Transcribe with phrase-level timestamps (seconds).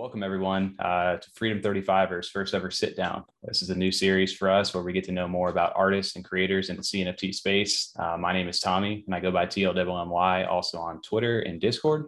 [0.00, 3.22] welcome everyone uh, to Freedom 35ers first ever sit down.
[3.42, 6.16] This is a new series for us where we get to know more about artists
[6.16, 7.92] and creators in the CNFT space.
[7.98, 12.06] Uh, my name is Tommy and I go by TLWMY also on Twitter and Discord.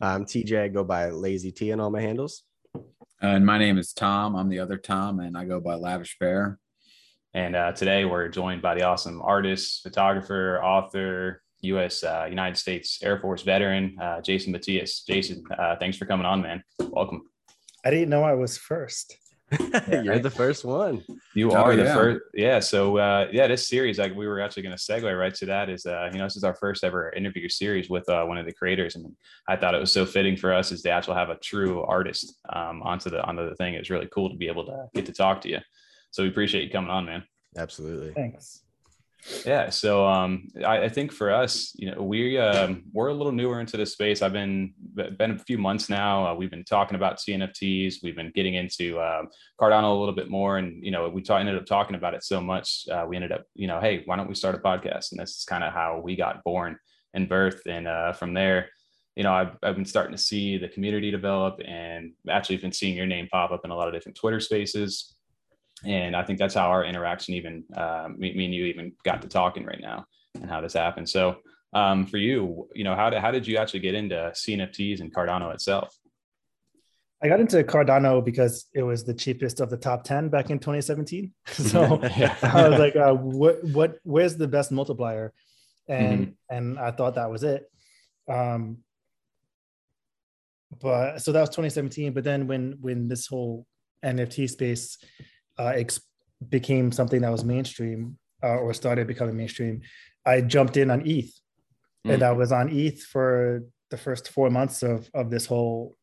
[0.00, 0.62] I'm TJ.
[0.62, 2.44] I go by Lazy T on all my handles.
[2.76, 2.80] Uh,
[3.20, 4.36] and my name is Tom.
[4.36, 6.60] I'm the other Tom and I go by Lavish Bear.
[7.34, 12.02] And uh, today we're joined by the awesome artist, photographer, author, U.S.
[12.02, 15.02] Uh, United States Air Force veteran, uh, Jason Matias.
[15.06, 16.62] Jason, uh, thanks for coming on, man.
[16.78, 17.22] Welcome.
[17.84, 19.16] I didn't know I was first.
[19.90, 21.04] You're the first one.
[21.34, 22.20] You oh, are the first.
[22.34, 22.58] Yeah.
[22.60, 25.68] So uh, yeah, this series, like we were actually going to segue right to that.
[25.68, 28.46] Is uh, you know this is our first ever interview series with uh, one of
[28.46, 29.14] the creators, and
[29.48, 32.34] I thought it was so fitting for us is to actually have a true artist
[32.50, 33.74] um, onto the onto the thing.
[33.74, 35.58] It's really cool to be able to get to talk to you.
[36.12, 37.24] So we appreciate you coming on, man.
[37.56, 38.12] Absolutely.
[38.14, 38.62] Thanks.
[39.46, 39.70] Yeah.
[39.70, 43.60] So um, I, I, think for us, you know, we um, we're a little newer
[43.60, 44.20] into this space.
[44.20, 46.26] I've been been a few months now.
[46.26, 47.96] Uh, we've been talking about CNFTs.
[48.02, 49.22] We've been getting into uh,
[49.60, 52.24] Cardano a little bit more, and you know, we ta- ended up talking about it
[52.24, 52.84] so much.
[52.90, 55.12] Uh, we ended up, you know, hey, why don't we start a podcast?
[55.12, 56.76] And this is kind of how we got born
[57.14, 57.62] and birth.
[57.66, 58.70] And uh, from there,
[59.14, 62.96] you know, I've, I've been starting to see the community develop, and actually been seeing
[62.96, 65.14] your name pop up in a lot of different Twitter spaces
[65.84, 69.22] and I think that's how our interaction even uh, me, me, and you even got
[69.22, 71.08] to talking right now and how this happened.
[71.08, 71.36] So
[71.72, 75.14] um, for you, you know, how did, how did you actually get into CNFTs and
[75.14, 75.96] Cardano itself?
[77.22, 80.58] I got into Cardano because it was the cheapest of the top 10 back in
[80.58, 81.32] 2017.
[81.46, 82.36] So yeah.
[82.42, 85.32] I was like, uh, what, what, where's the best multiplier?
[85.88, 86.56] And, mm-hmm.
[86.56, 87.64] and I thought that was it.
[88.28, 88.78] Um,
[90.80, 92.12] but so that was 2017.
[92.12, 93.66] But then when, when this whole
[94.04, 94.98] NFT space
[95.58, 96.00] uh, ex-
[96.48, 99.82] became something that was mainstream uh, or started becoming mainstream,
[100.24, 101.32] I jumped in on ETH,
[102.06, 102.12] mm.
[102.12, 105.96] and I was on ETH for the first four months of of this whole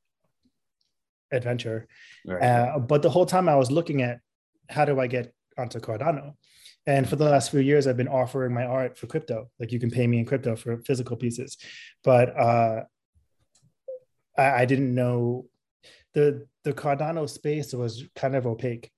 [1.32, 1.88] adventure.
[2.26, 2.42] Right.
[2.42, 4.20] Uh, but the whole time I was looking at
[4.70, 6.34] how do I get onto Cardano,
[6.86, 9.50] and for the last few years I've been offering my art for crypto.
[9.60, 11.58] Like you can pay me in crypto for physical pieces,
[12.04, 12.84] but uh,
[14.38, 15.46] I, I didn't know
[16.14, 18.92] the the Cardano space was kind of opaque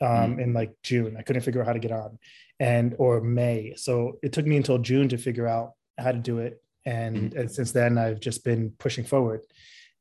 [0.00, 0.42] um, mm.
[0.42, 1.16] in like June.
[1.18, 2.18] I couldn't figure out how to get on,
[2.60, 3.74] and or May.
[3.76, 6.62] So it took me until June to figure out how to do it.
[6.84, 7.40] And, mm.
[7.40, 9.42] and since then, I've just been pushing forward,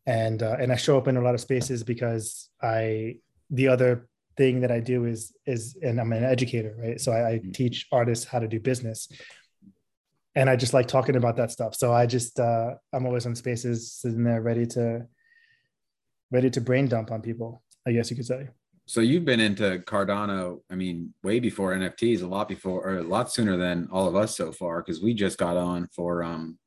[0.05, 3.17] and uh, and I show up in a lot of spaces because I
[3.49, 4.07] the other
[4.37, 6.99] thing that I do is is and I'm an educator, right?
[6.99, 7.53] So I, I mm.
[7.53, 9.09] teach artists how to do business.
[10.37, 11.75] And I just like talking about that stuff.
[11.75, 15.07] So I just uh, I'm always in spaces sitting there ready to
[16.29, 18.49] ready to brain dump on people, I guess you could say
[18.87, 23.03] so you've been into Cardano, I mean, way before NFTs, a lot before, or a
[23.03, 26.57] lot sooner than all of us so far, because we just got on for um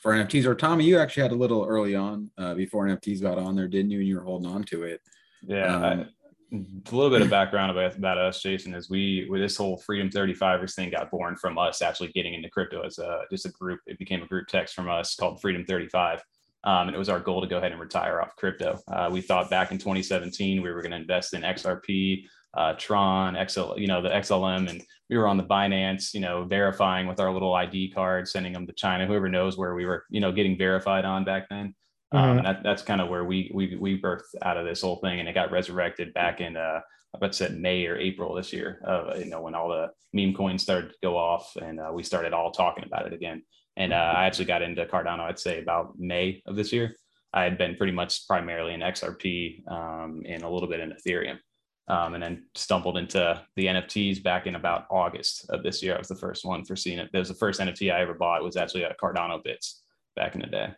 [0.00, 0.44] for NFTs.
[0.44, 3.68] Or Tommy, you actually had a little early on uh, before NFTs got on there,
[3.68, 4.00] didn't you?
[4.00, 5.00] And you were holding on to it.
[5.42, 5.74] Yeah.
[5.74, 6.06] Um, I,
[6.52, 10.08] a little bit of background about, about us, Jason, is we with this whole Freedom
[10.08, 13.80] 35ers thing got born from us actually getting into crypto as a just a group.
[13.86, 16.22] It became a group text from us called Freedom 35.
[16.64, 18.78] Um, and it was our goal to go ahead and retire off crypto.
[18.88, 23.36] Uh, we thought back in 2017 we were going to invest in XRP, uh, Tron,
[23.48, 27.20] XL, you know, the XLM, and we were on the Binance, you know, verifying with
[27.20, 29.06] our little ID card, sending them to China.
[29.06, 31.74] Whoever knows where we were, you know, getting verified on back then.
[32.12, 32.44] Um, mm-hmm.
[32.44, 35.28] That, that's kind of where we we we birthed out of this whole thing, and
[35.28, 36.80] it got resurrected back in uh,
[37.14, 38.80] I bet said May or April this year.
[38.86, 42.02] Uh, you know, when all the meme coins started to go off, and uh, we
[42.02, 43.42] started all talking about it again.
[43.76, 46.94] And uh, I actually got into Cardano, I'd say about May of this year.
[47.32, 51.38] I had been pretty much primarily in XRP um, and a little bit in Ethereum.
[51.86, 55.94] Um, and then stumbled into the NFTs back in about August of this year.
[55.94, 57.10] I was the first one for seeing it.
[57.12, 58.42] It was the first NFT I ever bought.
[58.42, 59.82] Was actually a Cardano Bits
[60.16, 60.68] back in the day.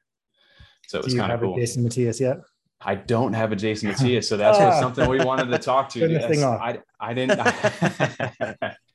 [0.89, 1.57] So it was kind of cool.
[1.57, 2.39] Jason Matias yet?
[2.81, 4.81] I don't have a Jason Matias, so that's ah.
[4.81, 6.45] something we wanted to talk to.
[6.45, 7.41] I, I didn't.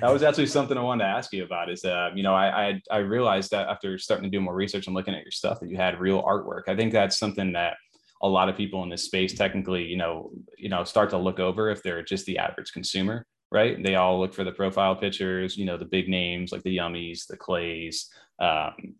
[0.00, 1.70] that was actually something I wanted to ask you about.
[1.70, 4.86] Is uh, you know, I, I I realized that after starting to do more research
[4.86, 6.62] and looking at your stuff that you had real artwork.
[6.68, 7.76] I think that's something that
[8.22, 11.38] a lot of people in this space technically, you know, you know, start to look
[11.38, 13.82] over if they're just the average consumer, right?
[13.82, 17.26] They all look for the profile pictures, you know, the big names like the Yummies,
[17.26, 18.08] the Clays.
[18.38, 18.94] Um,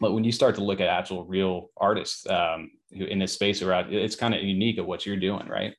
[0.00, 3.62] but when you start to look at actual real artists um, who in this space,
[3.62, 5.74] around, it's kind of unique of what you're doing, right?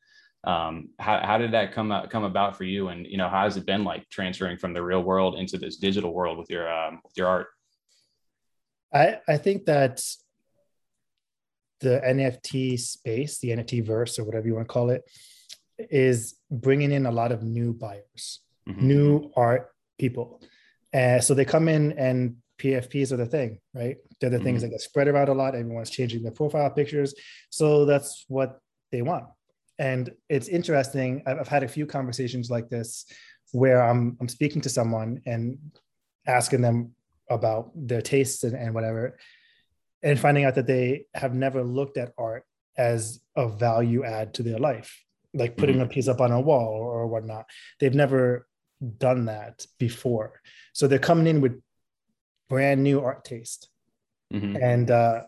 [0.46, 3.44] Um, how, how did that come out, come about for you and you know how
[3.44, 6.72] has it been like transferring from the real world into this digital world with your
[6.72, 7.48] um, with your art
[8.94, 10.02] i i think that
[11.82, 15.04] the nft space the nft verse or whatever you want to call it
[15.78, 18.88] is bringing in a lot of new buyers mm-hmm.
[18.88, 20.42] new art people
[20.94, 23.98] uh, so they come in and PFPs are the thing, right?
[24.20, 24.46] They're the mm-hmm.
[24.46, 25.56] things that get spread around a lot.
[25.56, 27.14] Everyone's changing their profile pictures.
[27.50, 28.60] So that's what
[28.92, 29.26] they want.
[29.78, 31.24] And it's interesting.
[31.26, 33.06] I've, I've had a few conversations like this
[33.52, 35.58] where I'm I'm speaking to someone and
[36.28, 36.92] asking them
[37.30, 39.18] about their tastes and, and whatever,
[40.04, 42.44] and finding out that they have never looked at art
[42.78, 45.02] as a value add to their life,
[45.34, 47.46] like putting a piece up on a wall or, or whatnot.
[47.80, 48.48] They've never
[48.98, 50.42] done that before.
[50.74, 51.62] So they're coming in with
[52.50, 53.70] brand new art taste.
[54.34, 54.62] Mhm.
[54.62, 55.24] And uh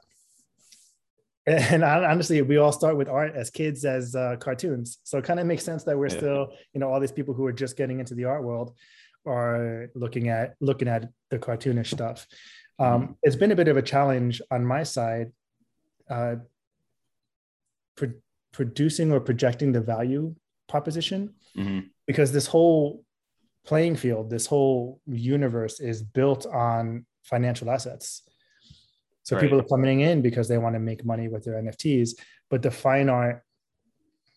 [1.48, 4.98] and honestly, we all start with art as kids as uh, cartoons.
[5.04, 6.18] So it kind of makes sense that we're Yeah.
[6.18, 8.76] still, you know, all these people who are just getting into the art world
[9.26, 12.28] are looking at looking at the cartoonish stuff.
[12.80, 15.32] Um, It's been a bit of a challenge on my side,
[16.10, 16.36] uh,
[17.96, 18.14] pro-
[18.52, 20.36] producing or projecting the value
[20.68, 21.90] proposition Mhm.
[22.06, 23.04] because this whole
[23.66, 28.27] playing field, this whole universe is built on financial assets.
[29.28, 29.42] So Right.
[29.44, 32.12] people are coming in because they want to make money with their NFTs,
[32.50, 33.44] but the fine art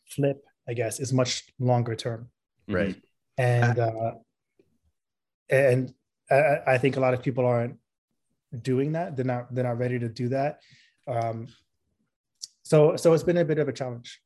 [0.09, 2.29] flip, I guess, is much longer term.
[2.67, 3.01] Right.
[3.39, 4.15] And uh,
[5.49, 5.95] and
[6.29, 7.77] I, I think a lot of people aren't
[8.63, 9.15] doing that.
[9.15, 10.59] They're not they're not ready to do that.
[11.07, 11.47] Um,
[12.65, 14.21] so so it's been a bit of a challenge.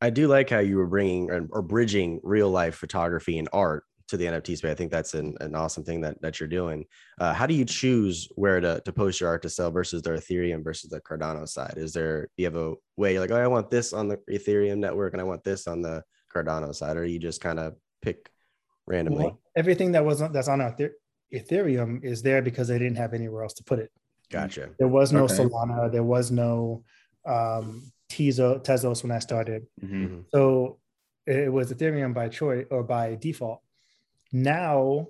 [0.00, 3.84] I do like how you were bringing or, or bridging real life photography and art
[4.08, 4.70] to the NFT space.
[4.70, 6.84] I think that's an, an awesome thing that, that you're doing.
[7.18, 10.10] Uh, how do you choose where to, to post your art to sell versus the
[10.10, 11.74] Ethereum versus the Cardano side?
[11.76, 14.18] Is there, do you have a way you're like, oh, I want this on the
[14.30, 16.02] Ethereum network and I want this on the
[16.34, 18.30] Cardano side, or you just kind of pick
[18.86, 19.24] randomly?
[19.24, 20.76] Well, everything that was on, that's on our
[21.32, 23.90] Ethereum is there because they didn't have anywhere else to put it.
[24.30, 24.70] Gotcha.
[24.78, 25.34] There was no Okay.
[25.34, 25.90] Solana.
[25.90, 26.84] There was no
[27.24, 29.66] um, Tezo, Tezos when I started.
[29.82, 30.08] Mhm.
[30.08, 30.24] Mhm.
[30.30, 30.78] So
[31.26, 33.60] it was Ethereum by choice or by default.
[34.34, 35.08] Now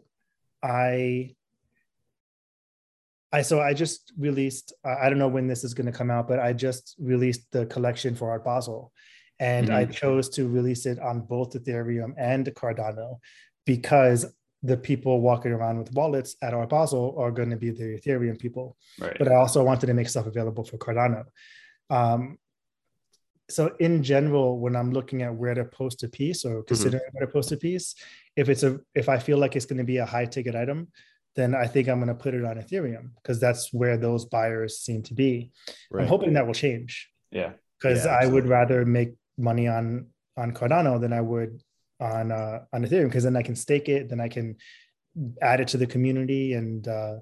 [0.63, 1.35] I
[3.33, 6.29] I so I just released I don't know when this is going to come out,
[6.29, 8.93] but I just released the collection for Art Basel.
[9.41, 13.19] And I chose to release it on both Ethereum and Cardano
[13.67, 14.33] because
[14.63, 18.39] the people walking around with wallets at Art Basel are going to be the Ethereum
[18.39, 19.17] people Right.
[19.19, 21.25] but I also wanted to make stuff available for Cardano.
[21.91, 22.39] Um,
[23.49, 27.27] so in general, when I'm looking at where to post a piece or considering where
[27.27, 27.95] to post a piece,
[28.37, 30.89] if it's a if I feel like it's going to be a high ticket item,
[31.37, 34.79] then I think I'm going to put it on Ethereum because that's where those buyers
[34.79, 35.51] seem to be.
[35.95, 37.53] I'm hoping that will change yeah.
[37.81, 40.07] because Yeah, I would rather make money on
[40.37, 41.63] on Cardano than I would
[42.01, 44.57] on uh, on Ethereum because then I can stake it, then I can
[45.43, 47.17] add it to the community, and uh,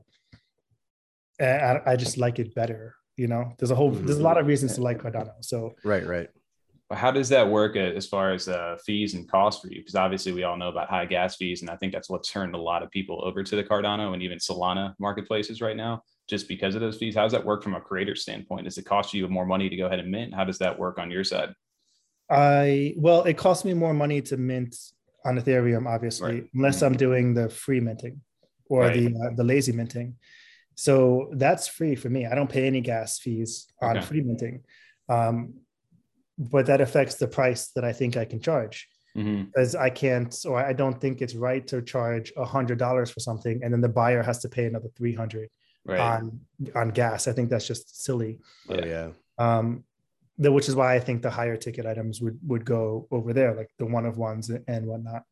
[1.41, 2.95] I, I just like it better.
[3.17, 5.33] You know, there's a whole there's a lot of reasons to like Cardano.
[5.41, 6.29] So Right, right.
[6.89, 9.81] But How does that work uh, as far as uh, fees and costs for you?
[9.81, 12.55] Because obviously we all know about high gas fees, and I think that's what turned
[12.55, 16.49] a lot of people over to the Cardano and even Solana marketplaces right now, just
[16.49, 17.15] because of those fees.
[17.15, 18.65] How does that work from a creator standpoint?
[18.65, 20.35] Does it cost you more money to go ahead and mint?
[20.35, 21.55] How does that work on your side?
[22.31, 24.75] I well, it costs me more money to mint
[25.25, 26.51] on Ethereum, obviously, Right.
[26.55, 28.21] unless I'm doing the free minting
[28.69, 28.95] or Right.
[28.95, 30.17] the uh, the lazy minting.
[30.87, 32.27] So that's free for me.
[32.27, 34.07] I don't pay any gas fees on Okay.
[34.09, 34.57] free minting,
[35.09, 35.35] um,
[36.55, 39.47] but that affects the price that I think I can charge Mhm.
[39.47, 43.21] because I can't or I don't think it's right to charge a hundred dollars for
[43.21, 45.49] something and then the buyer has to pay another three hundred
[45.85, 46.01] Right.
[46.01, 46.41] on
[46.81, 47.29] on gas.
[47.29, 48.33] I think that's just silly.
[48.69, 48.87] Oh, Yeah.
[48.95, 49.09] yeah.
[49.47, 49.85] Um,
[50.43, 53.53] the, which is why I think the higher ticket items would would go over there,
[53.61, 55.23] like the one of ones and whatnot.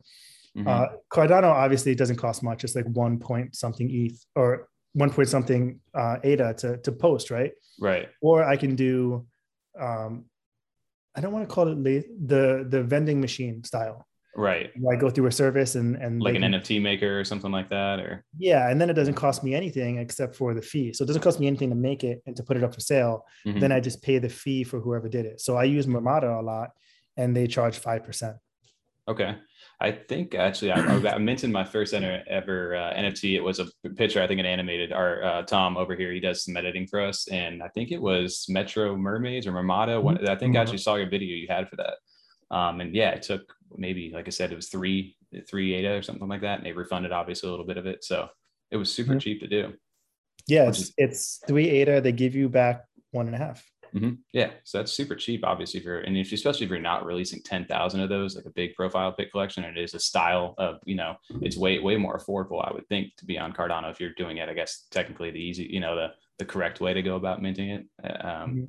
[0.57, 0.69] Mhm.
[0.73, 4.51] Uh, Cardano obviously doesn't cost much; it's like one point something ETH or
[4.93, 7.53] one point something uh, ADA to to post, right?
[7.81, 8.09] right.
[8.21, 9.27] Or I can do,
[9.79, 10.25] um,
[11.17, 14.07] I don't want to call it la- the the vending machine style.
[14.37, 14.71] Right.
[14.79, 17.51] Where I go through a service and and Like an can- NFT maker or something
[17.51, 20.93] like that, or yeah, and then it doesn't cost me anything except for the fee.
[20.93, 22.81] So it doesn't cost me anything to make it and to put it up for
[22.81, 23.25] sale.
[23.47, 23.61] Mhm.
[23.61, 25.41] then I just pay the fee for whoever did it.
[25.41, 26.71] So I use Marmata a lot
[27.17, 28.37] and they charge 5%.
[29.09, 29.35] Okay.
[29.83, 30.81] I think actually I,
[31.15, 33.35] I mentioned my first ever, ever uh, NFT.
[33.35, 34.93] It was a picture, I think, an animated.
[34.93, 38.01] Our uh, Tom over here, he does some editing for us, and I think it
[38.01, 39.53] was Metro Mermaids or.
[39.53, 40.63] What I think I Mhm.
[40.63, 41.95] actually saw your video you had for that.
[42.55, 45.17] Um, and yeah, it took maybe, like I said, it was three
[45.49, 48.05] three ADA or something like that, and they refunded obviously a little bit of it.
[48.05, 48.29] So
[48.71, 49.21] it was super Mhm.
[49.21, 49.75] cheap to do.
[50.47, 52.01] Yeah, it's, it's three ADA.
[52.01, 53.65] They give you back one and a half.
[53.95, 54.19] Mhm.
[54.33, 57.43] Yeah, so that's super cheap, obviously, if you're, and if, especially if you're not releasing
[57.43, 60.55] ten thousand of those, like a big profile pic collection, and it is a style
[60.59, 63.91] of, you know, it's way way more affordable, I would think, to be on Cardano
[63.91, 64.49] if you're doing it.
[64.49, 67.71] I guess technically the easy, you know, the the correct way to go about minting
[67.71, 67.87] it.
[68.03, 68.69] Uh, Um, Mhm.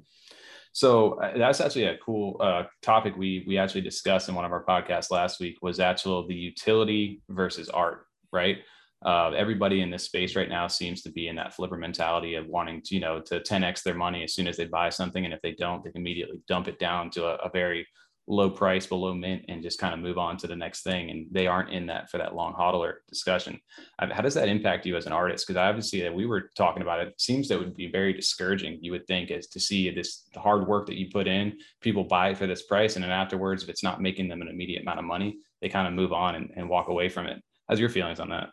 [0.74, 4.52] So uh, that's actually a cool uh, topic we we actually discussed in one of
[4.52, 8.60] our podcasts last week was actual the utility versus art, right?
[9.04, 12.48] Uh, everybody in this space right now seems to be in that flipper mentality of
[12.48, 15.34] wanting to, you know, to 10x their money as soon as they buy something, and
[15.34, 17.88] if they don't, they immediately dump it down to a, a very
[18.28, 21.10] low price below mint and just kind of move on to the next thing.
[21.10, 23.60] And they aren't in that for that long hodler discussion.
[24.00, 25.46] How does that impact you as an artist?
[25.46, 27.14] Because obviously that we were talking about it.
[27.20, 30.86] Seems that would be very discouraging you would think is to see this hard work
[30.86, 32.96] that you put in people buy it for this price.
[32.96, 35.88] And then afterwards if it's not making them an immediate amount of money they kind
[35.88, 37.42] of move on and, and walk away from it.
[37.68, 38.50] How's your feelings on that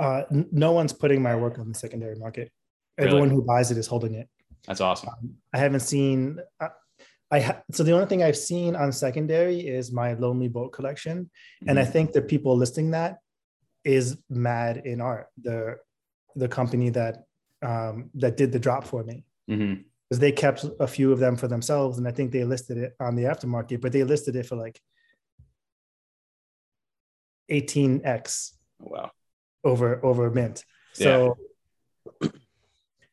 [0.00, 2.50] uh, no one's putting my work on the secondary market
[2.98, 4.28] everyone who buys it is holding it
[4.66, 6.68] that's awesome um, i haven't seen uh,
[7.30, 11.24] I ha- so the only thing I've seen on secondary is my Lonely Boat collection,
[11.24, 11.68] mm-hmm.
[11.68, 11.92] and I mm-hmm.
[11.92, 13.18] think the people listing that
[13.84, 15.76] is Mad in Art, the
[16.34, 17.24] the company that
[17.62, 20.18] um, that did the drop for me, because mm-hmm.
[20.18, 23.14] they kept a few of them for themselves, and I think they listed it on
[23.14, 24.80] the aftermarket, but they listed it for like
[27.50, 28.54] 18x.
[28.80, 29.10] Wow.
[29.62, 30.64] Over over mint.
[30.92, 31.36] So
[32.20, 32.28] yeah.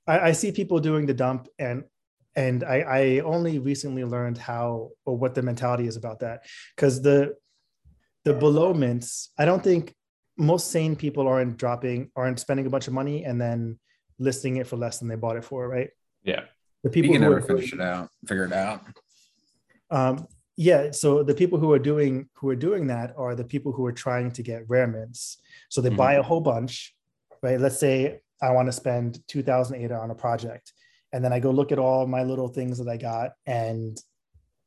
[0.07, 1.83] I, I see people doing the dump, and
[2.37, 7.01] and I, I only recently learned how or what the mentality is about that because
[7.01, 7.35] the
[8.23, 9.93] the below mints i don't think
[10.37, 13.79] most sane people aren't dropping aren't spending a bunch of money and then
[14.19, 15.89] listing it for less than they bought it for right
[16.23, 16.41] yeah
[16.83, 18.83] the people you can never finish it out figure it out
[19.89, 20.27] um
[20.57, 23.85] yeah so the people who are doing who are doing that are the people who
[23.85, 25.37] are trying to get rare mints
[25.69, 25.97] so they mm-hmm.
[25.97, 26.93] buy a whole bunch
[27.41, 30.73] right let's say i want to spend 2000 ADA on a project
[31.13, 33.97] and then I go look at all my little things that I got and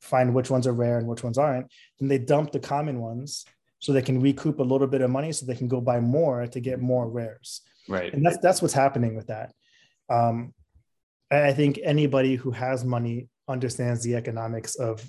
[0.00, 1.70] find which ones are rare and which ones aren't.
[1.98, 3.44] Then they dump the common ones
[3.78, 6.46] so they can recoup a little bit of money so they can go buy more
[6.46, 7.60] to get more rares.
[7.88, 8.12] Right.
[8.12, 9.52] And that's that's what's happening with that.
[10.08, 10.54] Um,
[11.30, 15.04] I think anybody who has money understands the economics of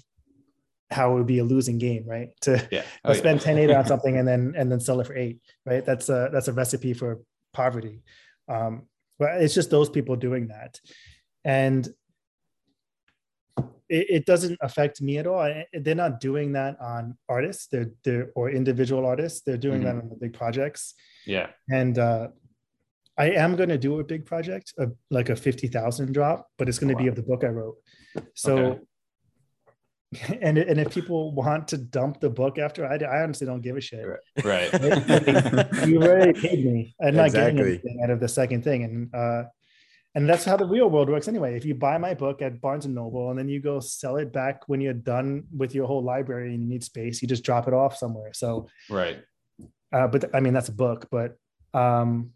[0.91, 2.29] how it would be a losing game, right?
[2.41, 2.83] To, yeah.
[3.05, 3.45] oh, spend yeah.
[3.45, 5.85] 10 8 on something and then and then sell it for eight, right?
[5.85, 7.19] That's a that's a recipe for
[7.53, 8.03] poverty.
[8.47, 8.83] Um,
[9.17, 10.79] but it's just those people doing that
[11.43, 11.87] and
[13.89, 15.39] it, it, doesn't affect me at all.
[15.39, 17.67] I, they're not doing that on artists.
[17.67, 19.41] They're they're or individual artists.
[19.41, 19.97] They're doing mm-hmm.
[19.97, 20.93] that on the big projects.
[21.25, 21.47] Yeah.
[21.69, 22.29] And uh,
[23.17, 26.69] I am going to do a big project, a, like a fifty thousand drop, but
[26.69, 27.03] it's going to oh, wow.
[27.03, 27.75] be of the book I wrote.
[28.33, 28.57] So.
[28.57, 28.79] Okay.
[30.41, 33.77] And, and if people want to dump the book after, I, I honestly don't give
[33.77, 34.05] a shit.
[34.43, 34.69] Right.
[35.87, 36.93] you already paid me.
[37.01, 37.53] I'm not exactly.
[37.53, 38.83] getting anything out of the second thing.
[38.83, 39.43] And uh,
[40.15, 42.85] and that's how the real world works anyway if you buy my book at barnes
[42.85, 46.03] and noble and then you go sell it back when you're done with your whole
[46.03, 49.23] library and you need space you just drop it off somewhere so right
[49.93, 51.37] uh, but i mean that's a book but
[51.73, 52.31] um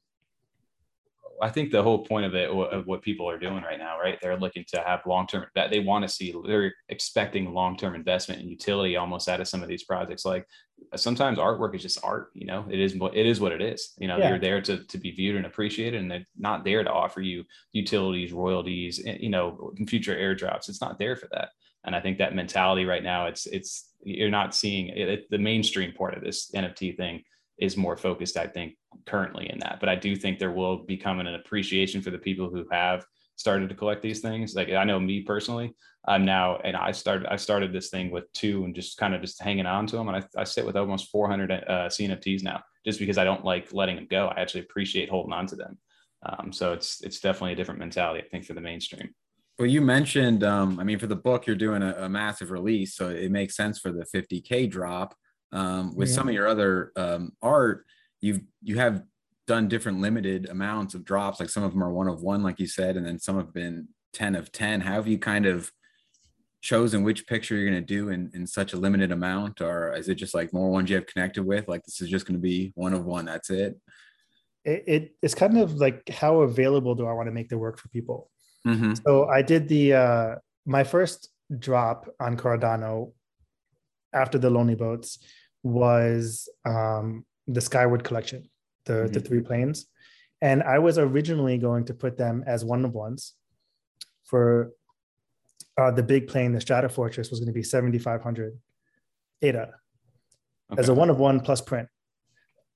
[1.41, 4.17] I think the whole point of it, of what people are doing right now, right?
[4.21, 6.33] They're looking to have long term that they want to see.
[6.45, 10.25] They're expecting long term investment and utility almost out of some of these projects.
[10.25, 10.47] Like
[10.95, 12.29] sometimes artwork is just art.
[12.33, 13.39] You know, it is what it is.
[13.39, 13.93] What it is.
[13.97, 14.29] You know, yeah.
[14.29, 17.43] you're there to to be viewed and appreciated, and they're not there to offer you
[17.73, 20.69] utilities, royalties, eh, you know, future airdrops.
[20.69, 21.49] It's not there for that.
[21.85, 25.93] And I think that mentality right now, it's it's you're not seeing it, the mainstream
[25.93, 27.23] part of this NFT thing
[27.57, 28.75] is more focused, I think,
[29.05, 29.77] currently in that.
[29.79, 33.69] But I do think there will become an appreciation for the people who have started
[33.69, 34.55] to collect these things.
[34.55, 35.75] Like I know me personally,
[36.07, 39.21] I'm now, and I started, I started this thing with two and just kind of
[39.21, 40.07] just hanging on to them.
[40.07, 43.73] And I, I sit with almost 400 uh, CNFTs now, just because I don't like
[43.73, 44.27] letting them go.
[44.27, 45.77] I actually appreciate holding on to them.
[46.25, 49.13] Um, so it's, it's definitely a different mentality, I think, for the mainstream.
[49.57, 52.95] Well, you mentioned, um, I mean, for the book, you're doing a, a, massive release,
[52.95, 55.15] so it makes sense for the 50k drop.
[55.53, 56.15] Um, with yeah.
[56.15, 57.85] some of your other um, art,
[58.25, 59.03] you've you have
[59.48, 61.39] done different limited amounts of drops.
[61.39, 63.53] Like some of them are one of one, like you said, and then some have
[63.53, 64.82] been 10 of 10.
[64.82, 65.72] How have you kind of
[66.62, 69.62] chosen which picture you're going to do in, in such a limited amount?
[69.62, 71.67] Or is it just like more ones you have connected with?
[71.67, 73.79] Like this is just going to be one of one, that's it?
[74.63, 77.77] it, it it's kind of like how available do I want to make the work
[77.77, 78.32] for people?
[78.65, 78.96] Mm-hmm.
[79.05, 81.29] So I did the, uh, my first
[81.60, 83.12] drop on Cardano
[84.12, 85.20] after the Lonely Boats
[85.62, 88.49] was um, the Skyward Collection,
[88.85, 89.13] the, mm-hmm.
[89.13, 89.85] the three planes.
[90.41, 93.33] And I was originally going to put them as one of ones
[94.25, 94.71] for
[95.77, 98.57] uh, the big plane, the Stratofortress was going to be 7,500
[99.41, 99.73] ADA
[100.71, 100.79] okay.
[100.79, 101.87] as a one of one plus print.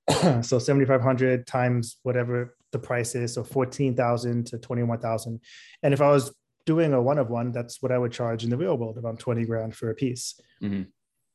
[0.42, 3.34] so 7,500 times whatever the price is.
[3.34, 5.40] So 14,000 to 21,000.
[5.84, 6.34] And if I was
[6.66, 9.20] doing a one of one, that's what I would charge in the real world, around
[9.20, 10.40] 20 grand for a piece.
[10.62, 10.84] Mm-hmm.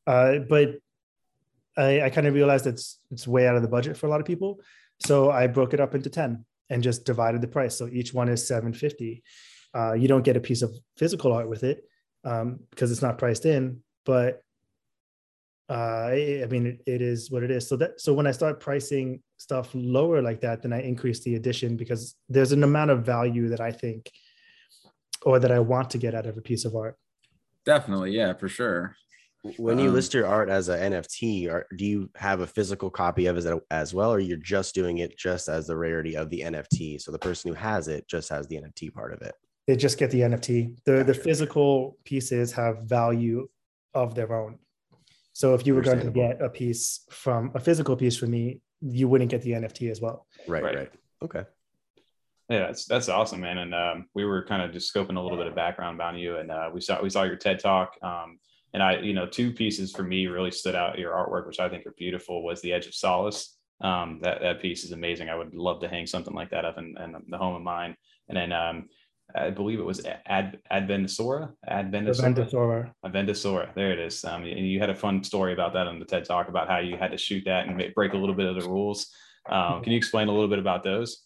[0.07, 0.75] Uh, but
[1.77, 4.19] I, I kind of realized it's it's way out of the budget for a lot
[4.19, 4.59] of people.
[4.99, 7.77] So I broke it up into 10 and just divided the price.
[7.77, 9.23] So each one is 750.
[9.75, 11.83] Uh, you don't get a piece of physical art with it
[12.23, 14.41] um, because it's not priced in, but
[15.69, 17.67] uh, I mean, it, it is what it is.
[17.67, 21.35] So that so when I start pricing stuff lower like that, then I increase the
[21.35, 24.11] edition because there's an amount of value that I think
[25.23, 26.95] or that I want to get out of a piece of art.
[27.65, 28.95] Definitely, yeah, for sure.
[29.57, 32.89] When you Um, list your art as a NFT, or do you have a physical
[32.89, 36.29] copy of it as well, or you're just doing it just as the rarity of
[36.31, 36.99] the NFT?
[36.99, 39.35] So the person who has it just has the NFT part of it.
[39.67, 40.75] They just get the NFT.
[40.85, 43.47] The the physical pieces have value
[43.93, 44.57] of their own.
[45.33, 48.61] So if you were going to get a piece from a physical piece from me,
[48.81, 50.25] you wouldn't get the NFT as well.
[50.47, 50.75] Right, Right.
[50.75, 50.91] right.
[51.23, 51.43] Okay.
[52.49, 53.57] Yeah, that's that's awesome, man.
[53.57, 56.37] And um, we were kind of just scoping a little bit of background about you,
[56.37, 57.95] and uh, we saw we saw your TED talk.
[58.01, 58.39] Um,
[58.75, 60.99] and I, you know, two pieces for me really stood out.
[60.99, 63.57] Your artwork, which I think are beautiful, was the Edge of Solace.
[63.79, 65.29] Um, that that piece is amazing.
[65.29, 67.95] I would love to hang something like that up in, in the home of mine.
[68.27, 68.89] And then um,
[69.33, 71.53] I believe it was Ad Adventisora,
[73.05, 73.73] Adventisora.
[73.75, 74.25] There it is.
[74.25, 76.79] Um, and you had a fun story about that on the TED talk about how
[76.79, 79.09] you had to shoot that and break a little bit of the rules.
[79.49, 81.23] Um, can you explain a little bit about those?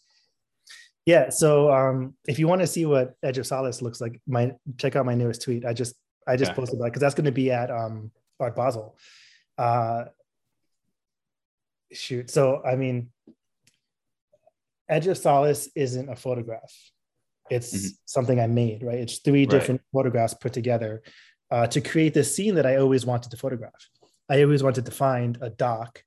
[1.08, 1.30] Yeah.
[1.30, 4.96] So um, if you want to see what Edge of Solace looks like, my check
[4.96, 5.66] out my newest tweet.
[5.66, 5.96] I just
[6.30, 6.60] I just Okay.
[6.62, 8.96] posted that because that's going to be at um, Art Basel.
[9.58, 10.06] Uh,
[11.92, 12.30] shoot.
[12.30, 13.12] So I mean,
[14.88, 16.74] Edge of Solace isn't a photograph.
[17.50, 17.98] It's Mhm.
[18.06, 18.84] something I made.
[18.84, 19.00] Right.
[19.00, 19.50] It's three Right.
[19.50, 21.02] different photographs put together
[21.52, 23.90] uh, to create this scene that I always wanted to photograph.
[24.30, 26.04] I always wanted to find a dock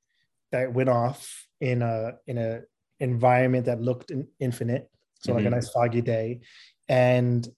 [0.52, 2.62] that went off in a in a
[3.00, 4.88] environment that looked in, infinite
[5.18, 5.52] so like a Mhm.
[5.58, 6.40] nice foggy day
[6.88, 7.48] and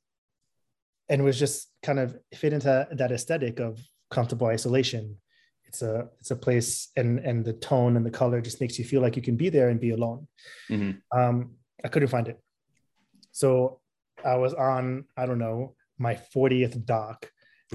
[1.08, 3.78] and it was just kind of fit into that aesthetic of
[4.11, 5.16] comfortable isolation
[5.64, 8.84] it's a it's a place and and the tone and the color just makes you
[8.84, 10.26] feel like you can be there and be alone
[10.70, 11.00] Mhm.
[11.14, 12.38] um i couldn't find it
[13.32, 13.80] so
[14.25, 17.30] i was on i don't know my 40th dock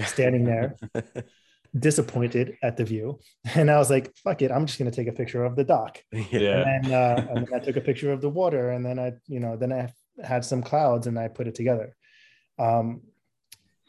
[0.05, 0.75] standing there
[1.77, 3.19] disappointed at the view
[3.53, 5.63] and i was like fuck it i'm just going to take a picture of the
[5.63, 6.63] dock Yeah.
[6.67, 9.13] and then, uh, and then I took a picture of the water, and then I,
[9.27, 9.92] you know, then I
[10.24, 11.96] had some clouds, and I put it together.
[12.57, 13.01] Um,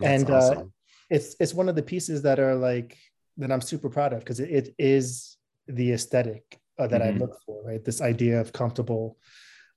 [0.00, 0.64] That's And, uh,
[1.10, 2.96] it's it's one of the pieces that are like
[3.36, 5.36] that I'm super proud of because it, it is
[5.66, 7.20] the aesthetic uh, that I Mhm.
[7.20, 7.84] look for, right?
[7.84, 9.18] This idea of comfortable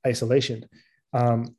[0.06, 0.68] isolation.
[1.12, 1.56] Um,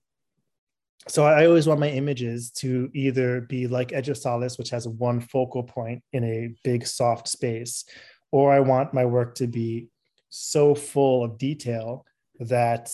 [1.09, 4.88] so I always want my images to either be like Edge of Solace, which has
[4.88, 7.85] one focal point in a big soft space,
[8.31, 9.88] or I want my work to be
[10.31, 12.07] so full of detail
[12.40, 12.90] that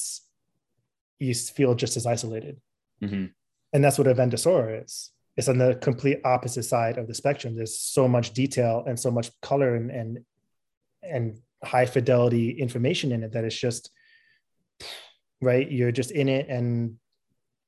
[1.19, 2.61] you feel just as isolated.
[3.03, 3.33] Mhm.
[3.73, 5.11] And that's what a Vendosora is.
[5.41, 7.57] It's on the complete opposite side of the spectrum.
[7.57, 10.19] There's so much detail and so much color and and,
[11.03, 13.91] and high fidelity information in it that it's just
[15.41, 15.67] right.
[15.71, 16.97] You're just in it and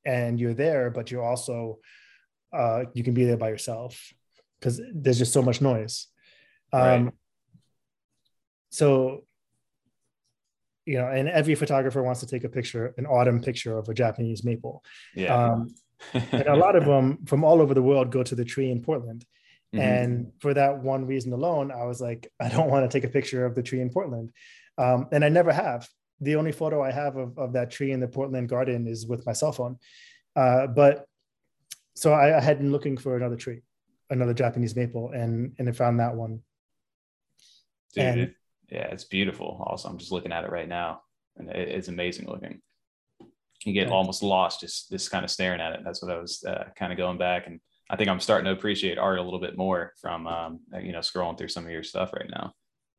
[0.04, 1.78] and you're there, but you're also
[2.52, 4.12] uh, you can be there by yourself
[4.60, 6.08] because there's just so much noise.
[6.74, 7.14] Um, Right.
[8.68, 9.24] So,
[10.84, 13.94] you know, and every photographer wants to take a picture, an autumn picture of a
[13.94, 14.84] Japanese maple.
[15.14, 15.34] Yeah.
[15.34, 15.74] Um,
[16.14, 18.82] and a lot of them from all over the world go to the tree in
[18.82, 19.24] Portland.
[19.74, 19.80] Mhm.
[19.80, 23.12] And for that one reason alone, I was like, I don't want to take a
[23.12, 24.30] picture of the tree in Portland.
[24.78, 25.88] Um, and I never have.
[26.20, 29.26] The only photo I have of, of that tree in the Portland garden is with
[29.26, 29.78] my cell phone.
[30.36, 31.06] Uh, but
[31.94, 33.62] so I, I had been looking for another tree,
[34.08, 36.42] another Japanese maple, and and I found that one.
[37.94, 38.34] Dude, and- it-
[38.70, 39.62] yeah, it's beautiful.
[39.66, 41.02] Also, I'm just looking at it right now,
[41.36, 42.62] and it, it's amazing looking.
[43.64, 45.80] You get almost lost just just kind of staring at it.
[45.84, 48.52] That's what I was uh, kind of going back, and I think I'm starting to
[48.52, 51.84] appreciate art a little bit more from um, you know scrolling through some of your
[51.84, 52.54] stuff right now.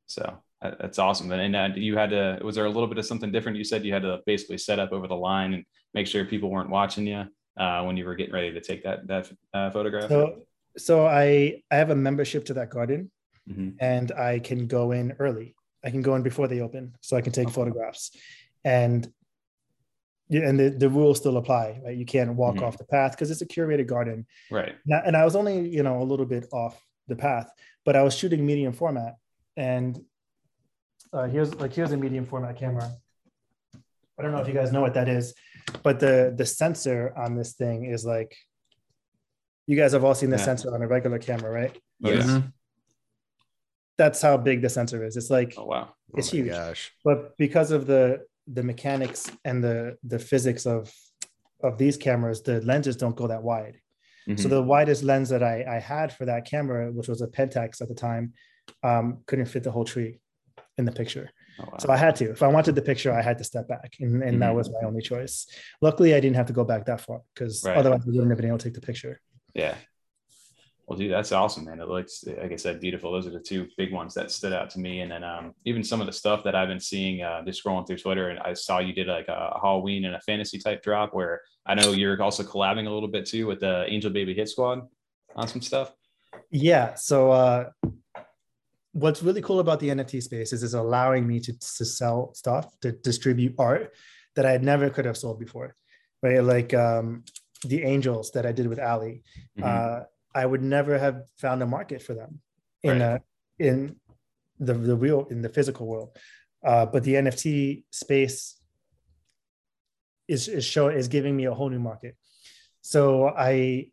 [0.08, 1.32] So that's awesome.
[1.32, 3.58] And, and uh, you had to was there a little bit of something different?
[3.58, 6.50] You said you had to basically set up over the line and make sure people
[6.50, 7.26] weren't watching you
[7.58, 10.10] uh, when you were getting ready to take that that uh, photograph.
[10.10, 10.44] So
[10.78, 13.12] so I I have a membership to that garden,
[13.50, 13.76] Mhm.
[13.82, 15.56] and I can go in early.
[15.84, 18.16] I can go in before they open, so I can take photographs.
[18.64, 19.12] And
[20.34, 21.96] yeah, and the, the rules still apply, right?
[22.02, 22.64] You can't walk Mhm.
[22.64, 24.26] off the path because it's a curated garden.
[24.50, 24.74] Right.
[24.86, 26.76] Now, and I was only, you know, a little bit off
[27.08, 27.48] the path,
[27.86, 29.14] but I was shooting medium format.
[29.56, 29.92] And
[31.12, 32.90] uh, here's like here's a medium format camera.
[34.18, 35.34] I don't know if you guys know what that is,
[35.84, 38.36] but the the sensor on this thing is like
[39.68, 40.44] you guys have all seen the Yeah.
[40.50, 41.78] sensor on a regular camera, right?
[42.00, 42.26] Yes.
[42.26, 42.52] Mhm.
[43.98, 45.16] That's how big the sensor is.
[45.18, 45.94] It's like Oh wow.
[46.16, 46.52] it's oh my huge.
[46.52, 46.92] gosh.
[47.04, 50.92] but because of the the mechanics and the the physics of
[51.64, 53.78] of these cameras the lenses don't go that wide
[54.38, 54.50] so Mhm.
[54.50, 57.88] the widest lens that I, I had for that camera which was a pentax at
[57.90, 58.34] the time
[58.84, 60.20] um, couldn't fit the whole tree
[60.78, 61.30] in the picture
[61.60, 61.78] Oh, wow.
[61.80, 64.24] so i had to if i wanted the picture i had to step back and,
[64.24, 64.56] and that Mhm.
[64.56, 65.46] was my only choice
[65.82, 67.78] luckily i didn't have to go back that far because Right.
[67.78, 69.22] otherwise I wouldn't have been able to take the picture
[69.54, 69.76] Yeah.
[70.94, 71.80] Well, dude, that's awesome, man.
[71.80, 73.12] It looks, like I said, beautiful.
[73.12, 75.02] Those are the two big ones that stood out to me.
[75.02, 77.88] And then um, even some of the stuff that I've been seeing, uh, just scrolling
[77.88, 81.12] through Twitter, and I saw you did like a Halloween and a fantasy type drop
[81.16, 84.50] where I know you're also collabing a little bit too with the Angel Baby Hit
[84.50, 84.88] Squad
[85.36, 85.92] on some stuff.
[86.52, 86.94] Yeah.
[86.94, 87.72] So uh,
[88.92, 92.80] what's really cool about the NFT space is it's allowing me to, to sell stuff,
[92.82, 93.96] to distribute art
[94.36, 95.76] that I never could have sold before.
[96.22, 96.44] Right.
[96.44, 97.24] Like um,
[97.66, 99.24] the Angels that I did with Ali.
[99.58, 99.64] Mm-hmm.
[99.64, 100.04] Uh,
[100.36, 102.42] I would never have found a market for them
[102.82, 103.22] in right.
[103.60, 103.96] a, in
[104.60, 106.18] the the real in the physical world.
[106.66, 108.58] Uh, but the NFT space
[110.28, 112.16] is is show is giving me a whole new market.
[112.82, 113.88] So I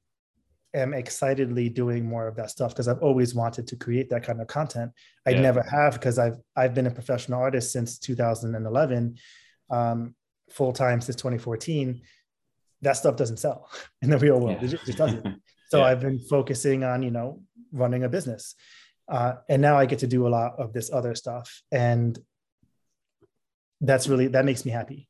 [0.74, 4.40] am excitedly doing more of that stuff because I've always wanted to create that kind
[4.40, 4.92] of content.
[5.26, 5.40] I yeah.
[5.40, 9.16] never have because I've I've been a professional artist since 2011,
[9.70, 10.14] um,
[10.50, 12.00] full time since 2014.
[12.82, 13.68] That stuff doesn't sell
[14.02, 14.58] in the real world.
[14.60, 14.66] Yeah.
[14.66, 15.26] It just, just doesn't.
[15.70, 15.84] So yeah.
[15.84, 18.54] I've been focusing on, you know, running a business.
[19.08, 21.62] Uh, and now I get to do a lot of this other stuff.
[21.72, 22.18] And
[23.80, 25.08] that's really, that makes me happy.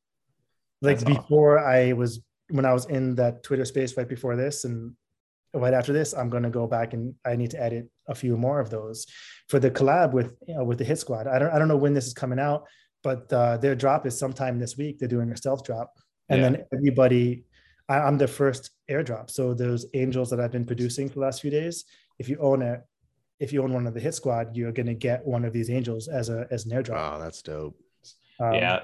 [0.83, 1.71] Like that's before awesome.
[1.71, 4.95] I was, when I was in that Twitter space right before this and
[5.55, 8.37] right after this, I'm going to go back and I need to edit a few
[8.37, 9.07] more of those
[9.49, 11.27] for the collab with, you know, with the hit squad.
[11.27, 12.67] I don't, I don't know when this is coming out,
[13.03, 14.99] but uh, their drop is sometime this week.
[14.99, 15.95] They're doing a stealth drop.
[16.29, 16.51] And yeah.
[16.51, 17.45] then everybody
[17.91, 19.31] I, am the first airdrop.
[19.31, 21.85] So those angels that I've been producing for the last few days,
[22.19, 22.81] if you own it,
[23.41, 25.71] if you own one of the hit squad, you're going to get one of these
[25.71, 27.17] angels as a as an airdrop.
[27.17, 27.77] Oh, that's dope.
[28.39, 28.81] Um, yeah,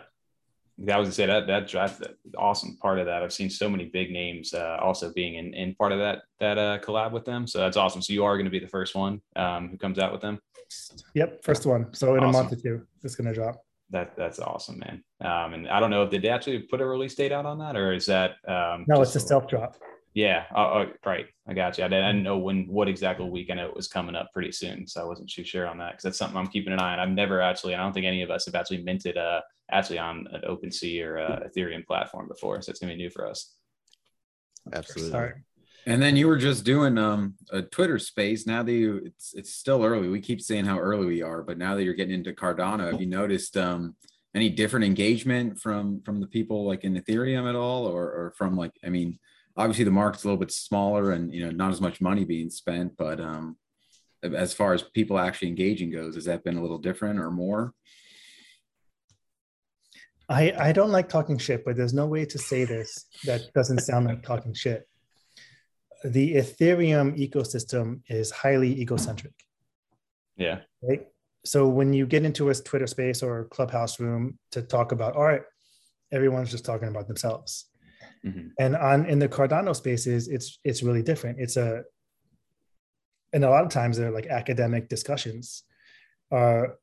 [0.79, 3.23] that was to say that that that's the awesome part of that.
[3.23, 6.59] I've seen so many big names uh, also being in, in part of that that
[6.59, 7.47] uh, collab with them.
[7.47, 8.03] So that's awesome.
[8.03, 10.41] So you are going to be the first one um, who comes out with them.
[11.15, 11.95] Yep, first one.
[11.95, 12.29] So in awesome.
[12.29, 15.05] a month or two, it's going to drop that that's awesome, man.
[15.21, 17.59] Um, and I don't know if did they actually put a release date out on
[17.59, 19.03] that, or is that um, no?
[19.03, 19.77] It's a stealth drop.
[20.15, 20.45] Yeah.
[20.55, 21.27] Oh, oh, right.
[21.47, 21.85] I got you.
[21.85, 23.51] I didn't, I didn't, know when what exactly week.
[23.51, 25.93] I know it was coming up pretty soon, so I wasn't too sure on that
[25.93, 27.01] because that's something I'm keeping an eye on.
[27.01, 27.75] I've never actually.
[27.75, 31.19] I don't think any of us have actually minted uh actually on an OpenSea or
[31.19, 33.57] uh, Ethereum platform before, so it's gonna be new for us.
[34.73, 35.11] Absolutely.
[35.11, 35.33] Sorry.
[35.89, 38.45] And then you were just doing um, a Twitter space.
[38.45, 40.09] Now that you, it's it's still early.
[40.09, 43.01] We keep saying how early we are, but now that you're getting into Cardano, have
[43.01, 43.95] you noticed um,
[44.35, 48.57] any different engagement from from the people like in Ethereum at all, or or from
[48.57, 49.21] like I mean,
[49.57, 52.51] obviously the market's a little bit smaller and you know not as much money being
[52.51, 53.57] spent, but um,
[54.25, 57.73] as far as people actually engaging goes, has that been a little different or more?
[60.29, 63.83] I I don't like talking shit, but there's no way to say this that doesn't
[63.83, 64.89] sound like talking shit.
[66.07, 69.35] The Ethereum ecosystem is highly egocentric.
[70.37, 70.61] Yeah.
[70.83, 71.07] Right
[71.47, 75.47] so when you get into a Twitter space or clubhouse room to talk about art,
[76.13, 77.67] everyone's just talking about themselves.
[78.25, 78.49] Mm-hmm.
[78.59, 81.39] And on in the Cardano spaces, it's it's really different.
[81.39, 81.85] It's a
[83.33, 85.63] and a lot of times they're like academic discussions.
[86.33, 86.79] are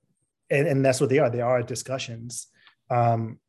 [0.49, 1.29] and, and that's what they are.
[1.29, 2.47] They are discussions.
[2.89, 3.39] Um,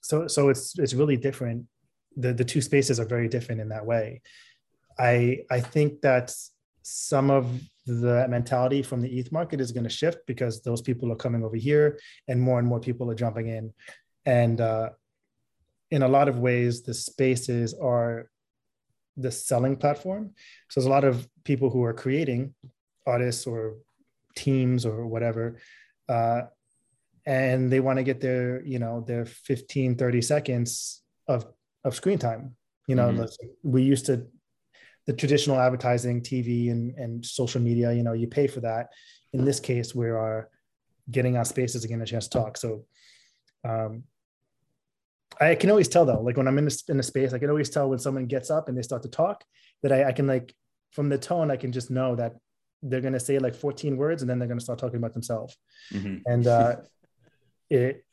[0.00, 1.66] so so it's it's really different.
[2.18, 4.22] The the two spaces are very different in that way.
[4.98, 6.34] I I think that
[6.82, 11.10] some of the mentality from the ETH market is going to shift because those people
[11.12, 13.72] are coming over here and more and more people are jumping in.
[14.26, 14.90] And uh,
[15.90, 18.30] in a lot of ways, the spaces are
[19.16, 20.32] the selling platform.
[20.68, 22.54] So there's a lot of people who are creating
[23.06, 23.76] artists or
[24.36, 25.58] teams or whatever.
[26.08, 26.42] Uh,
[27.26, 31.46] and they want to get their, you know, their 15, 30 seconds of,
[31.84, 32.56] of screen time.
[32.86, 33.48] You know, mm-hmm.
[33.62, 34.26] we used to
[35.08, 38.88] the traditional advertising, TV and, and social media, you know, you pay for that.
[39.32, 40.50] In this case, we are
[41.10, 42.58] getting our spaces again a chance to talk.
[42.58, 42.84] So
[43.64, 44.04] um,
[45.40, 47.48] I can always tell though, like when I'm in a, in a space, I can
[47.48, 49.44] always tell when someone gets up and they start to talk
[49.82, 50.54] that I, I can like,
[50.92, 52.34] from the tone, I can just know that
[52.82, 55.14] they're going to say like 14 words and then they're going to start talking about
[55.14, 55.56] themselves.
[55.92, 56.16] Mm-hmm.
[56.30, 56.76] And uh,
[57.70, 58.04] it,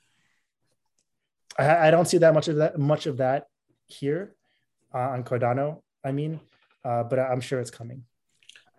[1.59, 3.47] I, I, don't see that much of that, much of that
[3.87, 4.35] here
[4.93, 5.81] uh, on Cardano.
[6.03, 6.39] I mean,
[6.83, 8.03] uh, but I'm sure it's coming.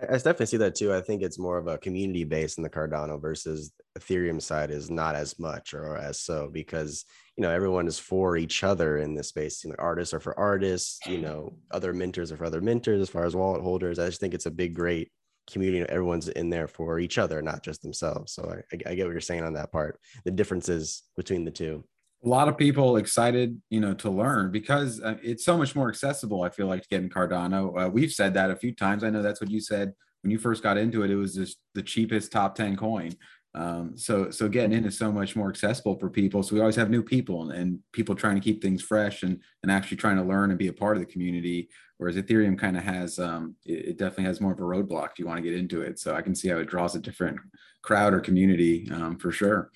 [0.01, 0.93] I definitely see that too.
[0.93, 4.91] I think it's more of a community base in the Cardano versus Ethereum side is
[4.91, 9.15] not as much or as so because you know everyone is for each other in
[9.15, 9.65] this space.
[9.65, 10.99] You know, artists are for artists.
[11.07, 13.01] You know, other mentors are for other mentors.
[13.01, 15.11] As far as wallet holders, I just think it's a big, great
[15.51, 15.91] community.
[15.91, 18.35] Everyone's in there for each other, not just themselves.
[18.35, 19.99] So I, I get what you're saying on that part.
[20.25, 21.85] The differences between the two
[22.27, 25.89] a lot of people excited, you know, to learn because uh, it's so much more
[25.89, 26.43] accessible.
[26.43, 27.87] I feel like to get in Cardano.
[27.87, 29.05] Uh, we've said that a few times.
[29.05, 31.11] I know that's what you said when you first got into it.
[31.11, 33.13] It was just the cheapest top ten coin.
[33.55, 36.43] Um, so so getting in is so much more accessible for people.
[36.43, 39.41] So we always have new people and, and, people trying to keep things fresh and
[39.63, 41.69] and actually trying to learn and be a part of the community.
[41.97, 45.19] whereas Ethereum kind of has um, it, it, definitely has more of a roadblock if
[45.19, 45.99] you want to get into it.
[45.99, 47.39] So I can see how it draws a different
[47.83, 49.71] crowd or community um, for sure.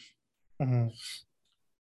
[0.60, 0.88] Mm-hmm.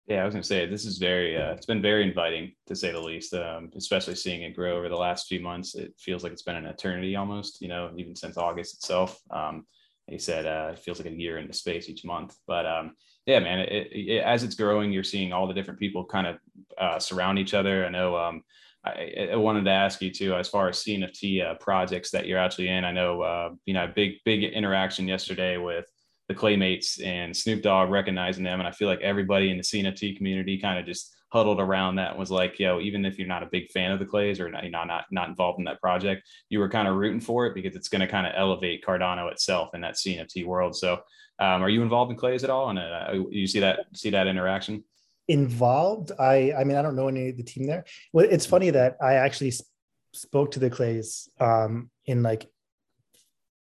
[0.07, 1.37] Yeah, I was gonna say this is very.
[1.37, 3.33] Uh, it's been very inviting to say the least.
[3.33, 5.75] Um, especially seeing it grow over the last few months.
[5.75, 7.63] It feels like it's been an eternity almost.
[7.63, 9.19] You know, even since August itself.
[9.31, 9.67] Um,
[10.07, 12.37] he said uh, it feels like a year into space each month.
[12.47, 16.05] But um, yeah, man, it, it, as it's growing, you're seeing all the different people
[16.05, 16.37] kind of
[16.77, 17.87] uh, surround each other.
[17.87, 18.17] I know.
[18.17, 18.43] Um,
[18.85, 22.39] I, I, wanted to ask you too, as far as CNFT uh, projects that you're
[22.39, 22.85] actually in.
[22.85, 25.87] I know, uh, you know, a big big interaction yesterday with
[26.29, 28.61] the Claymates and Snoop Dogg recognizing them.
[28.61, 32.17] And I feel like everybody in the CNFT community kind of just huddled around that
[32.17, 34.65] was like, yo, even if you're not a big fan of the Clays or not,
[34.71, 37.75] not, not, not involved in that project, you were kind of rooting for it because
[37.75, 40.77] it's going to kind of elevate Cardano itself in that CNFT world.
[40.77, 40.95] So
[41.41, 42.71] um, are you involved in Clays at all?
[42.71, 44.85] And uh, you see that, see that interaction?
[45.27, 46.13] Involved?
[46.19, 47.85] I, I mean, I don't know any of the team there.
[48.13, 49.67] Well, it's funny that I actually sp-
[50.13, 52.49] spoke to the Clays um, in like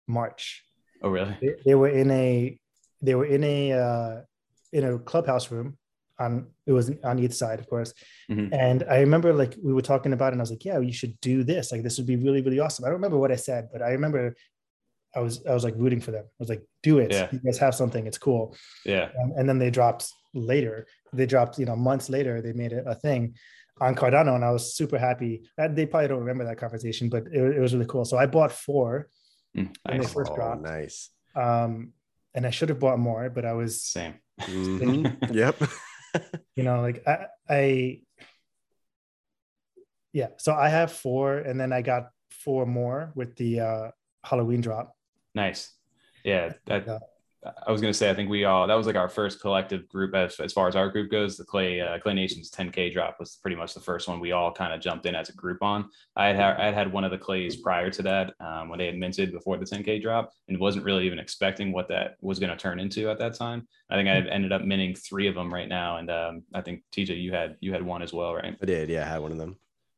[0.07, 0.65] March
[1.05, 1.37] Oh, really?
[1.41, 2.59] They, they were in a
[3.03, 4.21] they were in a uh,
[4.73, 5.77] in a clubhouse room
[6.19, 7.93] on it was on each side, of course.
[8.31, 8.55] Mm-hmm.
[8.55, 10.95] And I remember like we were talking about it, and I was like, "Yeah, you
[10.95, 11.71] should do this.
[11.71, 13.91] Like this would be really really awesome." I don't remember what I said, but I
[13.91, 14.35] remember
[15.15, 16.25] I was I was like rooting for them.
[16.25, 17.13] I was like, "Do it!
[17.13, 17.29] Yeah.
[17.31, 18.07] You guys have something.
[18.07, 19.11] It's cool." Yeah.
[19.23, 20.87] Um, and then they dropped later.
[21.13, 22.41] They dropped you know months later.
[22.41, 23.35] They made it a thing
[23.79, 25.43] on Cardano, and I was super happy.
[25.59, 28.07] They probably don't remember that conversation, but it, it was really cool.
[28.07, 29.09] So I bought four
[29.57, 30.63] mm, when they first oh, dropped.
[30.63, 31.11] Nice.
[31.35, 31.93] Um,
[32.35, 34.15] and I should have bought more, but I was same.
[34.41, 35.33] Mm-hmm.
[35.33, 35.57] yep.
[36.57, 38.01] you know, like I, I,
[40.13, 40.29] yeah.
[40.39, 43.91] So I have four, and then I got four more with the uh,
[44.25, 44.97] Halloween drop.
[45.35, 45.71] Nice.
[46.25, 46.99] Yeah, that, yeah.
[47.67, 49.89] I was going to say, I think we all, that was like our first collective
[49.89, 51.37] group as, as far as our group goes.
[51.37, 54.53] The Clay, uh, Clay Nations 10K drop was pretty much the first one we all
[54.53, 55.89] kind of jumped in as a group on.
[56.17, 58.87] I had, I had had one of the Clays prior to that um, when they
[58.87, 62.51] had minted before the 10K drop and wasn't really even expecting what that was going
[62.51, 63.67] to turn into at that time.
[63.91, 65.99] I think I ended up minting three of them right now.
[65.99, 68.57] And um, I think TJ, you had, you had one as well, right?
[68.61, 68.89] I did.
[68.89, 69.05] Yeah.
[69.05, 69.57] I had one of them.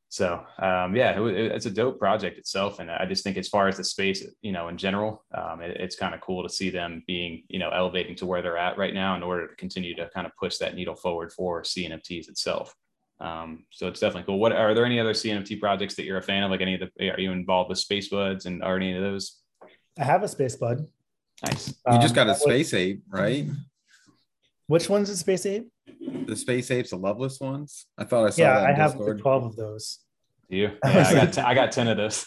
[0.09, 3.49] So um, yeah, it, it, it's a dope project itself, and I just think as
[3.49, 6.49] far as the space, you know, in general, um, it, it's kind of cool to
[6.49, 9.57] see them being, you know, elevating to where they're at right now in order to
[9.57, 12.75] continue to kind of push that needle forward for CNFTs itself.
[13.19, 14.39] Um, so it's definitely cool.
[14.39, 16.51] What are there any other CNFT projects that you're a fan of?
[16.51, 19.41] Like any of the, are you involved with Space Buds and are any of those?
[19.99, 20.87] I have a Space Bud.
[21.45, 21.75] Nice.
[21.91, 23.47] You just got a um, Space Ape, right?
[24.67, 25.69] Which one's a Space Ape?
[26.27, 27.87] The Space Apes, the Loveless ones.
[27.97, 28.43] I thought I saw.
[28.43, 28.63] That.
[28.63, 30.01] Yeah, I have twelve of those.
[30.49, 30.71] You?
[30.85, 32.27] Yeah, I got, t- I got 10 of those.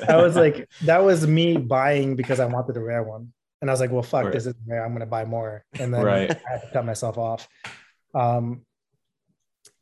[0.08, 3.32] I was like, that was me buying because I wanted a rare one.
[3.60, 4.32] And I was like, well, fuck, right.
[4.32, 4.84] this is rare.
[4.84, 5.64] I'm going to buy more.
[5.78, 6.30] And then right.
[6.30, 7.48] I had to cut myself off.
[8.14, 8.62] Um,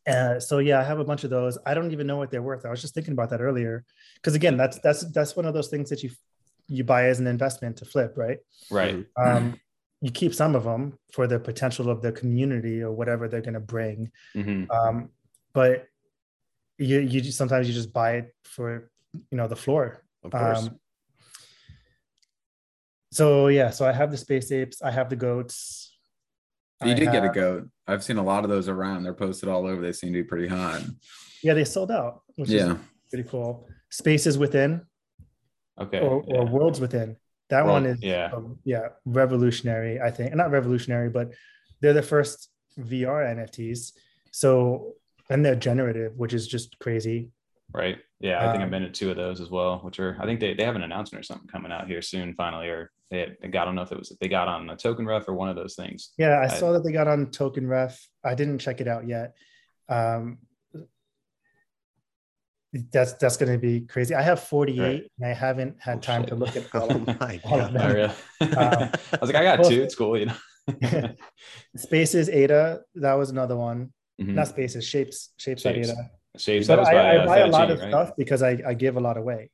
[0.06, 1.58] uh, so yeah, I have a bunch of those.
[1.66, 2.64] I don't even know what they're worth.
[2.64, 3.84] I was just thinking about that earlier.
[4.22, 6.10] Cause again, that's, that's, that's one of those things that you,
[6.68, 8.14] you buy as an investment to flip.
[8.16, 8.38] Right.
[8.70, 9.04] Right.
[9.16, 9.56] Um,
[10.02, 13.54] you keep some of them for the potential of the community or whatever they're going
[13.54, 14.10] to bring.
[14.34, 14.70] Mm-hmm.
[14.70, 15.10] Um,
[15.54, 15.86] but
[16.76, 18.90] you you just, sometimes you just buy it for
[19.30, 20.04] you know the floor.
[20.24, 20.66] Of course.
[20.66, 20.78] Um,
[23.12, 24.82] so yeah, so I have the space apes.
[24.82, 25.96] I have the goats.
[26.84, 27.68] You I did have, get a goat.
[27.86, 29.04] I've seen a lot of those around.
[29.04, 29.80] They're posted all over.
[29.80, 30.82] They seem to be pretty hot.
[31.44, 32.72] Yeah, they sold out, which yeah.
[32.72, 33.68] is pretty cool.
[33.90, 34.84] Spaces within.
[35.80, 36.00] Okay.
[36.00, 36.36] Or, yeah.
[36.38, 37.16] or worlds within.
[37.52, 40.00] That World, one is yeah, um, yeah, revolutionary.
[40.00, 41.34] I think not revolutionary, but
[41.82, 42.48] they're the first
[42.80, 43.92] VR NFTs.
[44.30, 44.94] So
[45.28, 47.28] and they're generative, which is just crazy.
[47.74, 47.98] Right.
[48.20, 50.24] Yeah, I think um, I've been to two of those as well, which are I
[50.24, 53.20] think they, they have an announcement or something coming out here soon, finally, or they,
[53.20, 55.28] had, they got I don't know if it was they got on a token ref
[55.28, 56.12] or one of those things.
[56.16, 58.02] Yeah, I, I saw that they got on token ref.
[58.24, 59.34] I didn't check it out yet.
[59.90, 60.38] Um,
[62.92, 64.14] that's that's going to be crazy.
[64.14, 65.10] I have 48 right.
[65.18, 66.28] and I haven't had oh, time shit.
[66.28, 67.82] to look at all, oh my all of them.
[67.82, 68.56] Oh, really?
[68.56, 69.82] um, I was like, I got well, two.
[69.82, 71.08] It's cool, you know.
[71.76, 74.34] Spaces Ada, that was another one mm-hmm.
[74.34, 75.90] not spaces, shapes, shapes, shapes.
[75.90, 76.10] idea.
[76.36, 76.66] Shapes.
[76.66, 77.88] But I, by, I, buy a lot of right?
[77.88, 79.50] stuff because I, I give a lot away,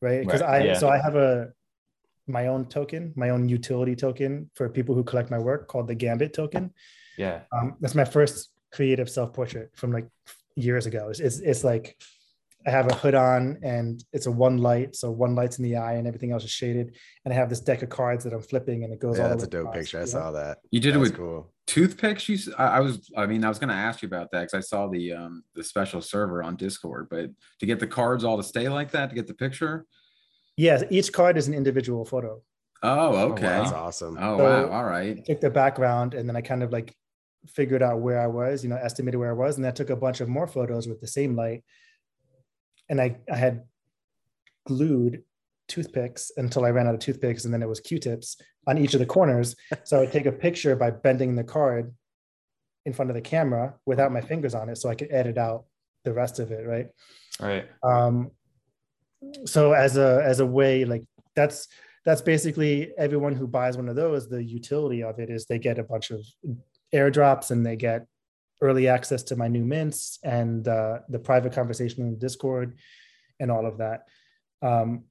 [0.00, 0.24] right?
[0.24, 0.62] Because right.
[0.62, 0.78] I yeah.
[0.78, 1.52] so I have a
[2.26, 5.94] my own token, my own utility token for people who collect my work called the
[5.94, 6.72] Gambit token.
[7.18, 10.08] Yeah, um, that's my first creative self portrait from like
[10.56, 11.08] years ago.
[11.10, 11.96] It's, it's, it's like
[12.66, 15.76] I have a hood on and it's a one light, so one light's in the
[15.76, 16.96] eye and everything else is shaded.
[17.24, 19.18] And I have this deck of cards that I'm flipping and it goes.
[19.18, 20.00] Yeah, all that's a dope across, picture.
[20.00, 20.58] I saw that.
[20.70, 22.28] You did that it with cool toothpicks.
[22.28, 24.54] You, I, I was, I mean, I was going to ask you about that because
[24.54, 28.36] I saw the um the special server on Discord, but to get the cards all
[28.36, 29.86] to stay like that to get the picture.
[30.56, 32.40] Yes, each card is an individual photo.
[32.82, 33.62] Oh, okay, oh, wow.
[33.62, 34.18] that's awesome.
[34.20, 35.18] Oh so wow, all right.
[35.18, 36.94] I took the background and then I kind of like
[37.46, 39.96] figured out where I was, you know, estimated where I was, and I took a
[39.96, 41.64] bunch of more photos with the same light
[42.88, 43.64] and I, I had
[44.66, 45.22] glued
[45.68, 49.00] toothpicks until I ran out of toothpicks, and then it was Q-tips on each of
[49.00, 49.56] the corners.
[49.84, 51.92] So I would take a picture by bending the card
[52.86, 55.64] in front of the camera without my fingers on it, so I could edit out
[56.04, 56.66] the rest of it.
[56.66, 56.88] Right.
[57.40, 57.66] Right.
[57.82, 58.30] Um,
[59.46, 61.68] so as a as a way, like that's
[62.04, 64.28] that's basically everyone who buys one of those.
[64.28, 66.20] The utility of it is they get a bunch of
[66.94, 68.06] airdrops and they get
[68.60, 72.76] early access to my new mints and uh, the private conversation in Discord
[73.40, 74.04] and all of that.
[74.62, 75.04] Um,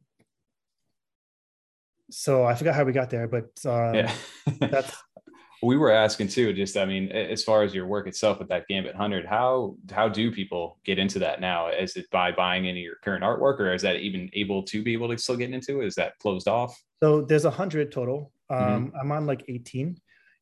[2.10, 4.14] so I forgot how we got there, but um, Yeah.
[4.60, 4.96] that's
[5.64, 8.68] we were asking too, just I mean, as far as your work itself with that
[8.68, 11.70] Gambit Hundred, how how do people get into that now?
[11.70, 14.84] Is it by buying any of your current artwork, or is that even able to
[14.84, 15.88] be able to still get into it?
[15.88, 16.80] Is that closed off?
[17.02, 18.32] so there's a hundred total.
[18.50, 19.98] Um, I'm on like 18,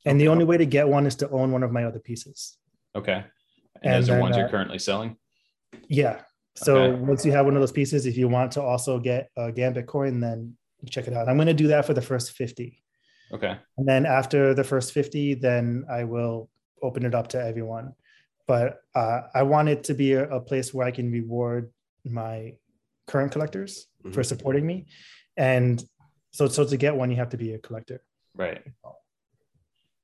[0.05, 2.57] and the only way to get one is to own one of my other pieces.
[2.95, 3.23] Okay.
[3.83, 5.17] And, And those are ones uh, you're currently selling.
[5.87, 6.21] Yeah.
[6.55, 6.99] So Okay.
[6.99, 9.87] once you have one of those pieces, if you want to also get a Gambit
[9.87, 10.55] coin, then
[10.89, 11.29] check it out.
[11.29, 12.81] I'm going to do that for the first 50.
[13.31, 13.57] Okay.
[13.77, 16.49] And then after the first 50, then I will
[16.81, 17.93] open it up to everyone.
[18.47, 21.71] But uh, I want it to be a, a place where I can reward
[22.03, 22.55] my
[23.07, 24.25] current collectors for Mhm.
[24.25, 24.87] supporting me.
[25.37, 25.81] And
[26.31, 28.01] so, so to get one, you have to be a collector.
[28.35, 28.61] Right.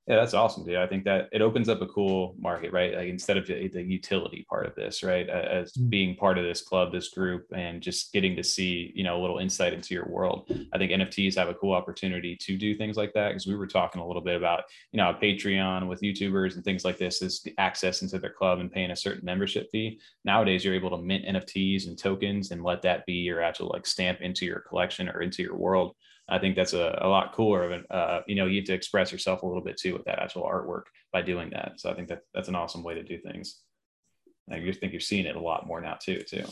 [0.07, 0.77] Yeah, that's awesome, dude.
[0.77, 2.95] I think that it opens up a cool market, right?
[2.95, 5.27] Like instead of the, the utility part of this, right?
[5.29, 5.89] As Mm.
[5.89, 9.21] being part of this club, this group, and just getting to see, you know, a
[9.21, 10.49] little insight into your world.
[10.71, 13.67] I think NFTs have a cool opportunity to do things like that because we were
[13.67, 17.21] talking a little bit about, you know, a Patreon with YouTubers and things like this
[17.21, 19.99] is the access into their club and paying a certain membership fee.
[20.23, 23.85] Nowadays, you're able to mint NFTs and tokens and let that be your actual like
[23.85, 25.95] stamp into your collection or into your world.
[26.29, 28.73] I think that's a, a lot cooler of an, uh, you know, you get to
[28.73, 31.73] express yourself a little bit too with that actual artwork by doing that.
[31.77, 33.61] So I think that that's an awesome way to do things.
[34.51, 36.45] I just think you're seeing it a lot more now too, too.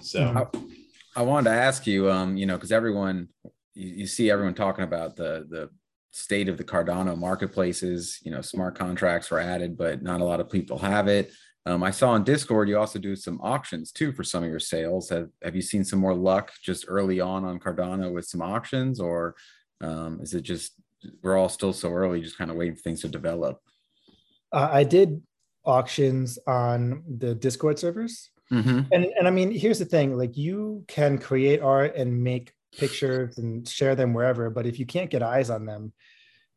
[0.00, 0.70] So Mhm.
[1.16, 3.28] I wanted to ask you, um, you know, because everyone,
[3.74, 5.70] you, you see everyone talking about the the
[6.10, 8.18] state of the Cardano marketplaces.
[8.22, 11.32] You know, smart contracts were added, but not a lot of people have it.
[11.66, 14.60] Um, I saw on Discord you also do some auctions too for some of your
[14.60, 15.10] sales.
[15.10, 19.00] Have Have you seen some more luck just early on on Cardano with some auctions,
[19.00, 19.34] or
[19.80, 20.72] um, is it just
[21.22, 23.60] we're all still so early, just kind of waiting for things to develop?
[24.52, 25.22] Uh, I did
[25.64, 28.30] auctions on the Discord servers.
[28.50, 28.80] Mm-hmm.
[28.92, 33.36] and and I mean, here's the thing: like you can create art and make pictures
[33.36, 35.92] and share them wherever, but if you can't get eyes on them,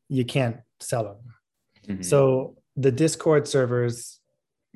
[0.08, 1.98] you can't sell them.
[1.98, 2.06] mhm.
[2.06, 4.21] So the Discord servers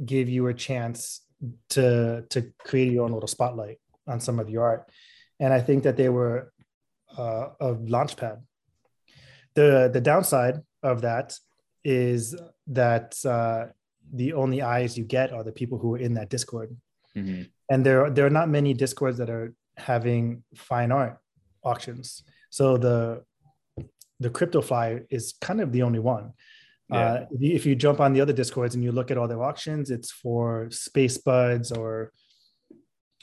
[0.04, 1.22] give you a chance
[1.70, 4.90] to to create your own little spotlight on some of your art,
[5.40, 6.52] and I think that they were
[7.18, 8.38] uh, a launch pad.
[9.54, 11.38] the The downside of that
[11.84, 12.36] is
[12.68, 13.68] that uh,
[14.14, 16.76] the only eyes you get are the people who are in that Discord
[17.16, 17.50] Mhm.
[17.72, 21.18] and there there are not many discords that are having fine art
[21.64, 23.24] auctions so the
[24.20, 26.34] the crypto fly is kind of the only one
[26.90, 26.98] Yeah.
[27.00, 29.28] uh, if, you, if you jump on the other discords and you look at all
[29.28, 32.12] their auctions it's for space buds or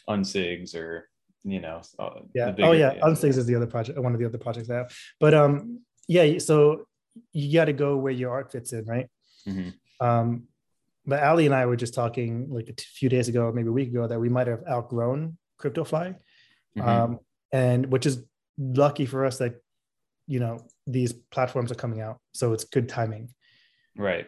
[0.08, 1.08] unsigs or
[1.44, 2.50] you know, uh, yeah.
[2.52, 2.94] bigger- oh yeah.
[3.00, 4.92] unsigs is the other project one of the other projects i have.
[5.20, 6.86] But um yeah so
[7.32, 9.08] you got to go where your art fits in right?
[9.48, 9.74] Mhm.
[10.00, 10.44] um
[11.06, 13.88] but ali and i were just talking like a few days ago maybe a week
[13.88, 16.16] ago that we might have outgrown cryptofly.
[16.76, 16.86] Mhm.
[16.86, 17.18] um,
[17.52, 18.24] and which is
[18.58, 19.54] lucky for us that
[20.26, 22.18] you know these platforms are coming out.
[22.32, 23.28] So it's good timing
[23.96, 24.26] Right.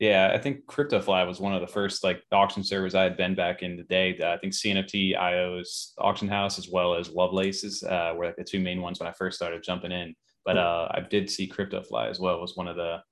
[0.00, 3.34] Yeah, I think CryptoFly was one of the first like auction servers I had been
[3.34, 4.18] back in the day.
[4.24, 8.60] I think CNFT IO's auction house as well as Lovelace's uh, were like the two
[8.60, 10.14] main ones when I first started jumping in.
[10.46, 13.02] But uh, I did see CryptoFly as well was one of the,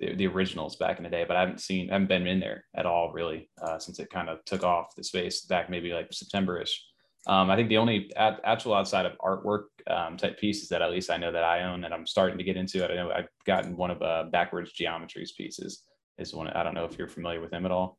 [0.00, 1.26] the the originals back in the day.
[1.28, 4.08] But I haven't seen I haven't been in there at all really uh, since it
[4.08, 6.82] kind of took off the space back maybe like September-ish.
[7.26, 10.90] Um, I think the only at, actual outside of artwork um, type pieces that at
[10.90, 12.82] least I know that I own that I'm starting to get into.
[12.84, 12.90] It.
[12.90, 15.84] I know I've gotten one of uh, backwards geometries pieces
[16.18, 16.48] is one.
[16.48, 17.98] I don't know if you're familiar with him at all.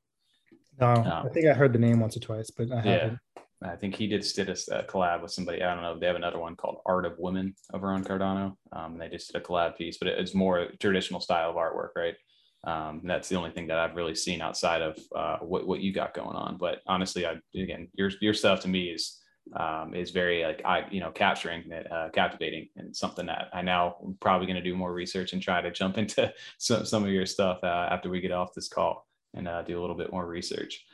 [0.80, 1.24] no No.
[1.26, 2.92] i think i heard the name once or twice but i Yeah.
[2.92, 3.20] haven't
[3.64, 5.62] I think he did did a, a collab with somebody.
[5.62, 5.96] I don't know.
[6.00, 8.56] They have another one called Art of Women over on Cardano.
[8.72, 11.58] Um, and they just did a collab piece, but it, it's more traditional style of
[11.58, 12.16] artwork, right?
[12.64, 15.94] Um, that's the only thing that I've really seen outside of uh, what what you
[15.94, 16.58] got going on.
[16.58, 19.21] But honestly, I again, your your stuff to me is
[19.56, 23.62] um, is very like I you know capturing, it, uh, captivating, and something that I
[23.62, 27.04] now am probably going to do more research and try to jump into some some
[27.04, 29.96] of your stuff uh, after we get off this call and uh, do a little
[29.96, 30.86] bit more research.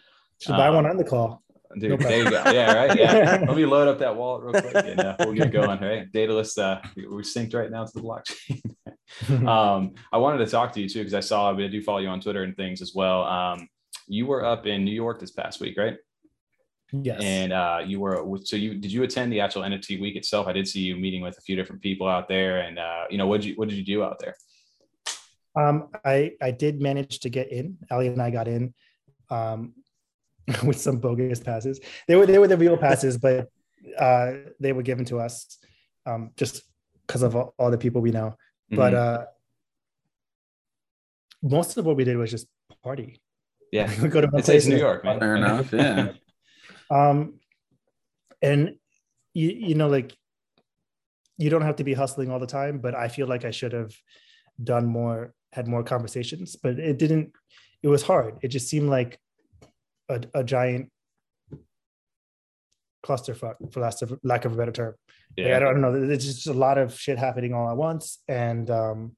[0.41, 1.43] should buy Um, one on the call
[1.80, 2.43] Dude, No there you go.
[2.52, 2.98] Yeah, right.
[2.98, 3.43] Yeah.
[3.48, 5.80] Let me load up that wallet real quick and uh, we'll get going.
[5.80, 6.12] Right.
[6.12, 9.48] Daedalus, uh, we're synced right now to the blockchain.
[9.48, 12.08] um, I wanted to talk to you too, because I saw, I do follow you
[12.08, 13.24] on Twitter and things as well.
[13.26, 13.68] Um,
[14.08, 15.98] you were up in New York this past week, right?
[16.94, 17.22] Yes.
[17.22, 20.48] And uh, you were so you did you attend the actual NFT week itself?
[20.48, 23.18] I did see you meeting with a few different people out there, and uh, you
[23.18, 24.36] know what you what did you do out there?
[25.58, 27.78] Um, I I did manage to get in.
[27.92, 28.74] Ali and I got in
[29.30, 29.74] um,
[30.66, 31.82] with some bogus passes.
[32.08, 33.50] They were they were the real passes, but
[34.00, 35.58] uh, they were given to us
[36.06, 36.64] um, just
[37.06, 38.36] because of all, all, the people we know.
[38.72, 38.76] Mm-hmm.
[38.76, 39.26] But uh,
[41.42, 42.48] most of what we did was just
[42.84, 43.22] party.
[43.72, 45.20] Yeah, we go to it's, it's New York, man.
[45.20, 45.74] Fair enough.
[45.74, 46.14] Yeah.
[46.90, 47.40] Um,
[48.42, 48.76] and
[49.34, 50.16] you you know like
[51.38, 53.74] you don't have to be hustling all the time, but I feel like I should
[53.74, 53.94] have
[54.64, 57.32] done more, had more conversations, but it didn't.
[57.84, 58.40] It was hard.
[58.42, 59.20] It just seemed like
[60.10, 60.92] a, a giant
[63.06, 64.96] clusterfuck, for last of, lack of a better term.
[65.36, 65.46] Yeah.
[65.46, 66.08] Like, I, don't, I, don't, know.
[66.08, 69.16] There's just a lot of shit happening all at once, and um,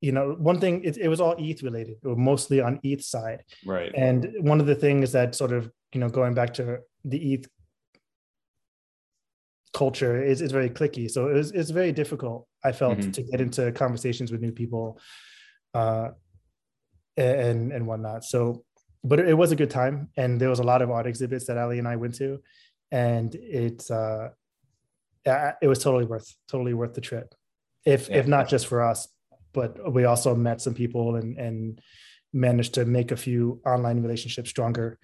[0.00, 3.44] you know, one thing it, it was all ETH related, or mostly on ETH side.
[3.66, 3.92] Right.
[3.94, 7.46] And one of the things that sort of you know going back to the ETH
[9.72, 11.10] culture is, is very cliquey.
[11.10, 13.10] So it was, it's very difficult, I felt, mm-hmm.
[13.12, 15.00] to get into conversations with new people
[15.74, 16.10] uh,
[17.16, 18.24] and, and whatnot.
[18.24, 18.64] So,
[19.02, 20.10] but it, was a good time.
[20.16, 22.40] And there was a lot of art exhibits that Ali and I went to.
[22.90, 24.28] And it's, uh,
[25.24, 27.34] it was totally worth, totally worth the trip.
[27.84, 28.18] If, yeah.
[28.18, 29.08] if not just for us,
[29.52, 31.80] but we also met some people and, and
[32.32, 34.98] managed to make a few online relationships stronger.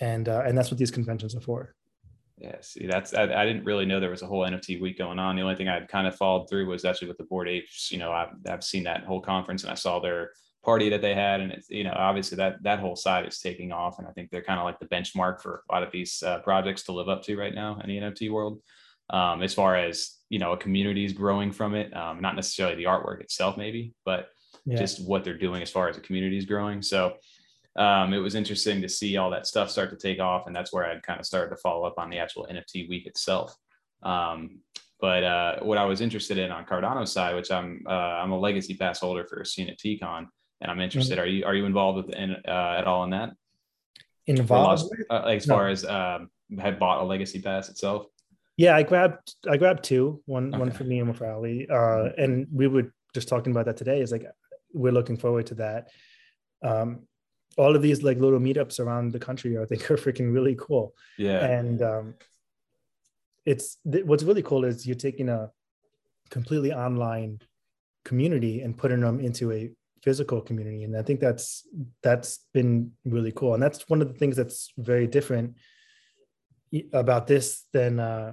[0.00, 1.74] And, uh, and that's what these conventions are for.
[2.40, 5.18] Yeah, see, that's I, I, didn't really know there was a whole NFT week going
[5.18, 5.34] on.
[5.34, 7.90] The only thing I'd kind of followed through was actually with the Bored Apes.
[7.90, 10.30] You know, I've, I've seen that whole conference and I saw their
[10.64, 13.72] party that they had, and it's you know obviously that that whole side is taking
[13.72, 16.22] off, and I think they're kind of like the benchmark for a lot of these
[16.22, 18.60] uh, projects to live up to right now in the NFT world.
[19.10, 22.76] Um, as far as you know, a community is growing from it, um, not necessarily
[22.76, 24.28] the artwork itself, maybe, but
[24.64, 24.78] yeah.
[24.78, 26.82] just what they're doing as far as a community is growing.
[26.82, 27.16] So
[27.78, 30.46] um, it was interesting to see all that stuff start to take off.
[30.46, 33.06] And that's where I kind of started to follow up on the actual NFT week
[33.06, 33.56] itself.
[34.02, 34.60] Um,
[35.00, 38.38] but uh, what I was interested in on Cardano's side, which I'm uh, I'm a
[38.38, 40.26] legacy pass holder for CNFTCon,
[40.60, 41.18] and I'm interested.
[41.18, 41.22] Mm-hmm.
[41.22, 43.30] Are you are you involved with in, uh, at all in that?
[44.26, 45.70] Involved lost, uh, as far no.
[45.70, 48.06] as um, had bought a legacy pass itself.
[48.56, 50.58] Yeah, I grabbed I grabbed two, one okay.
[50.58, 53.76] one for me and one for Ali, uh, and we were just talking about that
[53.76, 54.00] today.
[54.00, 54.26] Is like
[54.72, 55.90] we're looking forward to that.
[56.64, 57.06] Um,
[57.58, 60.94] all of these like little meetups around the country I think are freaking really cool.
[61.18, 61.44] Yeah.
[61.44, 62.14] And um,
[63.44, 65.50] it's th- what's really cool is you're taking a
[66.30, 67.40] completely online
[68.04, 69.70] community and putting them into a
[70.02, 71.66] physical community and i think that's
[72.02, 75.56] that's been really cool and that's one of the things that's very different
[76.92, 78.32] about this than uh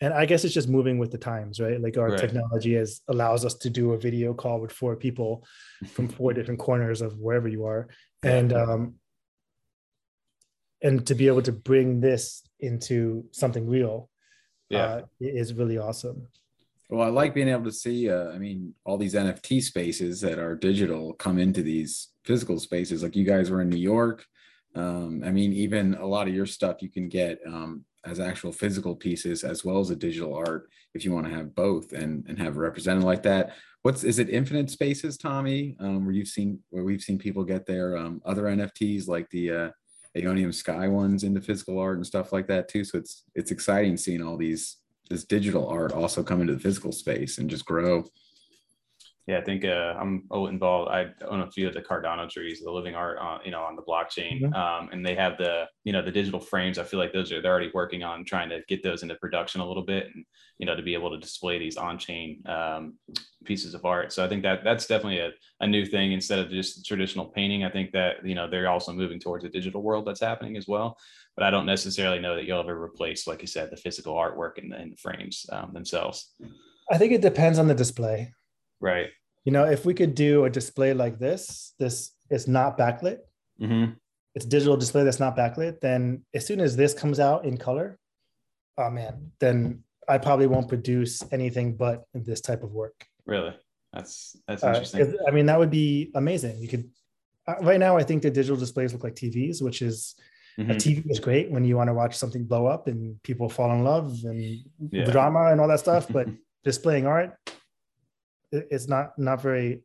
[0.00, 1.80] and I guess it's just moving with the times, right?
[1.80, 2.18] Like our right.
[2.18, 5.44] technology has allows us to do a video call with four people
[5.92, 7.88] from four different corners of wherever you are,
[8.22, 8.94] and um,
[10.82, 14.10] and to be able to bring this into something real,
[14.68, 16.26] yeah, uh, is really awesome.
[16.88, 18.10] Well, I like being able to see.
[18.10, 23.02] Uh, I mean, all these NFT spaces that are digital come into these physical spaces.
[23.02, 24.26] Like you guys were in New York.
[24.74, 28.52] Um, I mean, even a lot of your stuff you can get um, as actual
[28.52, 32.24] physical pieces as well as a digital art if you want to have both and
[32.28, 33.54] and have represented like that.
[33.82, 35.76] What's is it infinite spaces tommy?
[35.80, 39.50] Um, where you've seen where we've seen people get their um, other nfts like the
[39.50, 39.70] uh
[40.16, 42.84] aeonium sky ones into physical art and stuff like that too.
[42.84, 44.78] So it's it's exciting seeing all these
[45.10, 48.04] this digital art also come into the physical space and just grow
[49.26, 50.90] yeah, I think uh, I'm involved.
[50.92, 53.74] I own a few of the Cardano trees, the living art, on, you know, on
[53.74, 54.54] the blockchain, mm-hmm.
[54.54, 56.78] um, and they have the, you know, the digital frames.
[56.78, 59.60] I feel like those are they're already working on trying to get those into production
[59.60, 60.24] a little bit, and
[60.58, 62.94] you know, to be able to display these on-chain um,
[63.44, 64.12] pieces of art.
[64.12, 67.64] So I think that that's definitely a, a new thing instead of just traditional painting.
[67.64, 70.68] I think that you know they're also moving towards a digital world that's happening as
[70.68, 70.96] well.
[71.36, 74.58] But I don't necessarily know that you'll ever replace, like you said, the physical artwork
[74.58, 76.32] and the, and the frames um, themselves.
[76.92, 78.32] I think it depends on the display.
[78.80, 79.08] Right.
[79.44, 83.18] You know, if we could do a display like this, this is not backlit.
[83.60, 83.92] Mm-hmm.
[84.34, 85.80] It's a digital display that's not backlit.
[85.80, 87.98] Then as soon as this comes out in color,
[88.76, 93.06] oh man, then I probably won't produce anything but this type of work.
[93.24, 93.54] Really?
[93.92, 95.02] That's that's uh, interesting.
[95.02, 96.60] Uh, I mean, that would be amazing.
[96.60, 96.90] You could
[97.46, 97.96] uh, right now.
[97.96, 100.14] I think the digital displays look like TVs, which is
[100.58, 100.70] mm-hmm.
[100.70, 103.72] a TV is great when you want to watch something blow up and people fall
[103.72, 104.60] in love and
[104.90, 105.04] yeah.
[105.04, 106.06] drama and all that stuff.
[106.08, 106.28] But
[106.64, 107.36] displaying art,
[108.52, 109.82] it's not not very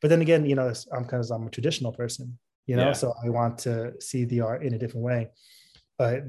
[0.00, 2.92] but then again you know i'm kind of i'm a traditional person you know yeah.
[2.92, 5.28] so i want to see the art in a different way
[5.98, 6.22] but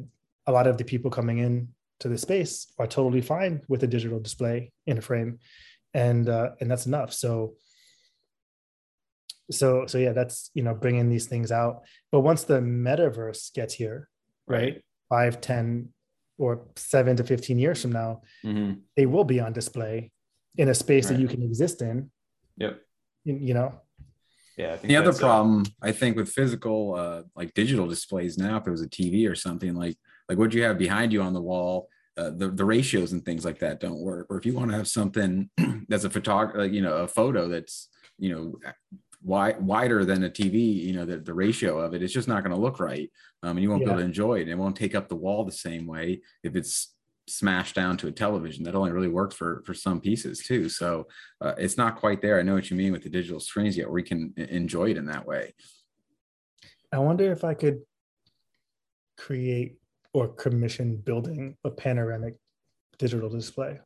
[0.48, 1.68] a lot of the people coming in
[2.00, 5.38] to the space are totally fine with a digital display in a frame
[5.94, 7.56] and uh, and that's enough so
[9.52, 11.82] so so yeah, that's you know bringing these things out.
[12.12, 14.08] But once the metaverse gets here,
[14.48, 15.90] right, five, ten,
[16.38, 18.82] or seven to fifteen years from now, Mhm.
[18.96, 20.12] they will be on display
[20.58, 22.12] in a space that you can exist in.
[22.58, 22.82] Yep.
[23.24, 23.80] You, you know,
[24.58, 24.74] Yeah.
[24.74, 28.38] I think The other that's, uh, problem, I think, with physical, uh, like digital displays
[28.38, 29.98] now, if it was a TV or something like
[30.30, 33.44] like what you have behind you on the wall, uh, the the ratios and things
[33.46, 34.28] like that don't work.
[34.30, 35.50] Or if you want to have something
[35.88, 38.72] that's a photog, like you know, a photo that's you know
[39.24, 42.44] wide wider than a TV, you know, the, the ratio of it, it's just not
[42.44, 43.10] going to look right,
[43.44, 44.44] um, and you won't be able to enjoy it.
[44.44, 46.94] And it won't take up the wall the same way if it's
[47.28, 48.64] smashed down to a television.
[48.64, 50.70] That only really works for for some pieces too.
[50.70, 51.08] So
[51.40, 52.40] uh, it's not quite there.
[52.40, 54.98] I know what you mean with the digital screens yet, where we can enjoy it
[54.98, 55.54] in that way.
[56.92, 57.82] I wonder if I could
[59.18, 59.78] create
[60.14, 62.36] or commission building a panoramic
[62.98, 63.80] digital display.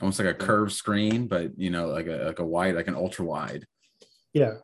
[0.00, 2.94] Almost like a curved screen, but you know, like a like a wide, like an
[2.94, 3.64] ultra wide.
[4.32, 4.54] Yeah,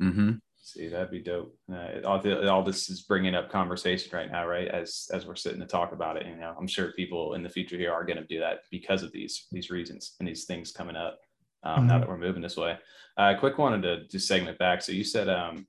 [0.00, 0.32] Mm hmm
[0.64, 1.56] See, that'd be dope.
[1.70, 4.68] Uh, all, the, all this is bringing up conversation right now, right?
[4.68, 7.48] As as we're sitting to talk about it, you know, I'm sure people in the
[7.48, 10.70] future here are going to do that because of these these reasons and these things
[10.70, 11.18] coming up.
[11.64, 12.00] Um, Now Mhm.
[12.00, 12.78] that we're moving this way,
[13.16, 14.82] uh, quick wanted to just segment back.
[14.82, 15.66] So you said um,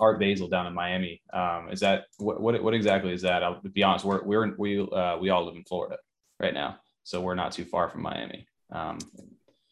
[0.00, 1.22] Art Basel down in Miami.
[1.32, 3.44] Um, is that what, what what exactly is that?
[3.44, 4.04] I'll be honest.
[4.04, 5.98] We're we're we uh, we all live in Florida
[6.40, 8.44] right now, so we're not too far from Miami.
[8.72, 8.98] Um,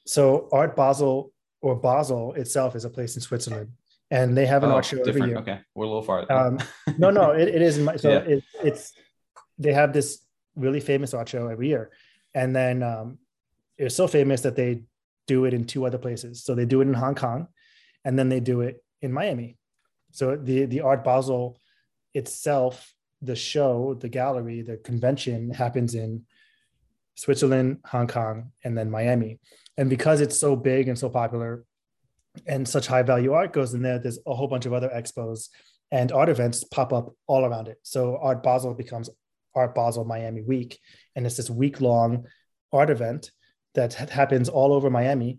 [0.06, 3.72] So Art Basel or Basel itself is a place in Switzerland,
[4.10, 5.38] and they have an oh, art show every year.
[5.38, 6.30] Okay, we're a little far.
[6.30, 6.58] Um,
[6.98, 7.78] no, no, it, it is.
[7.78, 8.18] my- So Yeah.
[8.18, 8.92] it, it's
[9.58, 10.24] they have this
[10.56, 11.90] really famous art show every year,
[12.34, 13.18] and then um,
[13.76, 14.82] it's so famous that they
[15.26, 16.42] do it in two other places.
[16.44, 17.48] So they do it in Hong Kong,
[18.04, 19.58] and then they do it in Miami.
[20.12, 21.60] So the the Art Basel
[22.14, 26.24] itself, the show, the gallery, the convention happens in
[27.14, 29.38] Switzerland, Hong Kong, and then Miami.
[29.76, 31.64] And because it's so big and so popular,
[32.46, 35.48] and such high value art goes in there, there's a whole bunch of other expos
[35.90, 37.78] and art events pop up all around it.
[37.82, 39.08] So Art Basel becomes
[39.54, 40.78] Art Basel Miami Week,
[41.16, 42.26] and it's this week long
[42.72, 43.30] art event
[43.74, 45.38] that happens all over Miami,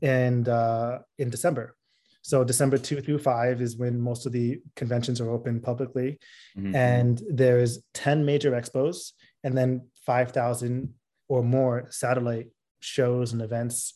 [0.00, 1.74] and uh, in December.
[2.22, 6.18] So December two through five is when most of the conventions are open publicly,
[6.56, 6.74] Mhm.
[6.74, 9.12] and there's ten major expos,
[9.42, 10.94] and then five thousand
[11.28, 12.48] or more satellite
[12.80, 13.94] shows and events.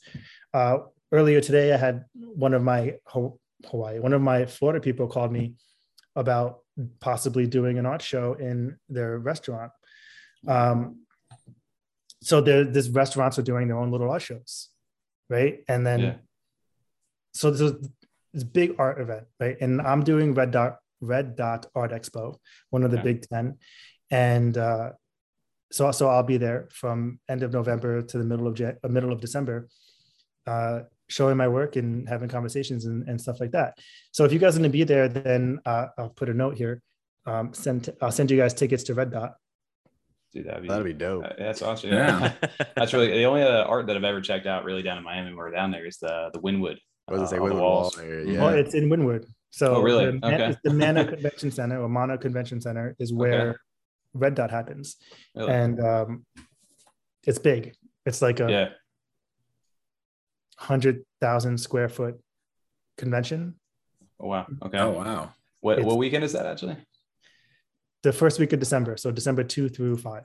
[0.53, 0.79] Uh,
[1.13, 2.97] earlier today, I had one of my
[3.67, 5.55] Hawaii, one of my Florida people called me
[6.15, 6.61] about
[7.01, 9.73] possibly doing an art show in their restaurant.
[10.47, 11.03] Um,
[12.23, 14.69] so there, these restaurants are doing their own little art shows,
[15.29, 15.65] right?
[15.69, 16.15] And then, Yeah.
[17.33, 17.73] so there's
[18.33, 19.57] this big art event, right?
[19.61, 22.39] And I'm doing Red Dot Red Dot Art Expo,
[22.71, 23.13] one of the Okay.
[23.13, 23.59] big ten,
[24.11, 24.93] and uh,
[25.71, 29.13] so so I'll be there from end of November to the middle of uh, middle
[29.13, 29.69] of December,
[30.47, 33.79] uh, showing my work and having conversations and, and stuff like that.
[34.13, 36.57] So if you guys are going to be there, then uh, I'll put a note
[36.57, 36.83] here.
[37.27, 39.35] Um, send I'll send you guys tickets to Red Dot.
[40.33, 41.25] Dude, that'd be, That'd be dope.
[41.25, 41.91] uh, that's awesome.
[41.91, 42.33] Yeah.
[42.77, 45.29] that's really the only uh, art that I've ever checked out really down in Miami
[45.29, 46.77] when we're down there is the the Wynwood.
[47.09, 48.33] I was gonna say uh, the Wynwood Wall there, Mhm.
[48.35, 48.41] yeah.
[48.45, 49.25] Well, it's in Wynwood.
[49.51, 50.05] So Oh, really?
[50.07, 50.57] the, Man- Okay.
[50.65, 53.59] the Mana Convention Center or Mana Convention Center is where
[54.13, 54.97] Red Dot happens,
[55.35, 55.51] Really?
[55.51, 56.27] and um,
[57.27, 57.75] it's big.
[58.05, 58.69] It's like a yeah.
[60.59, 62.21] Hundred thousand square foot
[62.97, 63.55] convention.
[64.21, 64.47] Oh, wow.
[64.65, 64.79] Okay.
[64.79, 65.33] Oh wow.
[65.61, 66.77] what it's- what weekend is that actually?
[68.03, 70.25] The first week of December, so December two through five.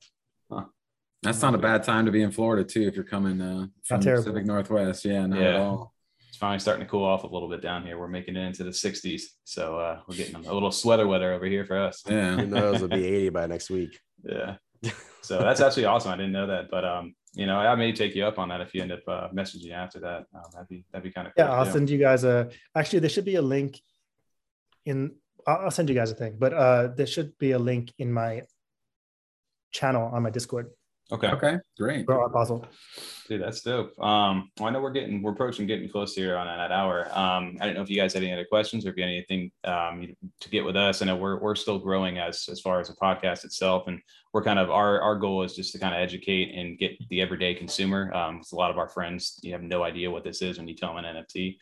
[1.23, 4.01] That's not a bad time to be in Florida too if you're coming uh, from
[4.01, 4.11] the.
[4.11, 5.05] Pacific Northwest.
[5.05, 5.93] Yeah, not at all.
[6.27, 7.97] It's finally starting to cool off a little bit down here.
[7.97, 11.45] We're making it into the 60s, so uh, we're getting a little sweater weather over
[11.45, 12.03] here for us.
[12.05, 12.35] Yeah.
[12.35, 12.75] Who knows?
[12.75, 13.97] It'll be 80 by next week.
[14.23, 14.55] Yeah.
[15.21, 16.11] So that's actually awesome.
[16.11, 18.61] I didn't know that, but um, you know, I may take you up on that
[18.61, 20.25] if you end up uh, messaging after that.
[20.35, 21.45] Um, that'd be that'd be kind of cool.
[21.45, 21.71] Yeah, I'll too.
[21.71, 22.49] send you guys a.
[22.75, 23.81] Actually, there should be a link
[24.85, 25.15] in.
[25.47, 28.13] I'll, I'll send you guys a thing, but uh, there should be a link in
[28.13, 28.43] my
[29.71, 30.67] channel on my Discord
[31.13, 31.27] Okay.
[31.27, 31.57] Okay.
[31.77, 32.05] Great.
[32.07, 32.65] for Art Basel.
[33.29, 33.97] Dude, that's dope.
[34.03, 37.07] Um, well, I know we're getting we're approaching getting close here on that hour.
[37.17, 39.09] Um, I don't know if you guys had any other questions or if you had
[39.09, 41.01] anything um to get with us.
[41.01, 43.99] I know we're we're still growing as as far as the podcast itself, and
[44.33, 47.21] we're kind of our our goal is just to kind of educate and get the
[47.21, 48.11] everyday consumer.
[48.13, 50.67] Um, 'cause a lot of our friends you have no idea what this is when
[50.67, 51.59] you tell them an NFT,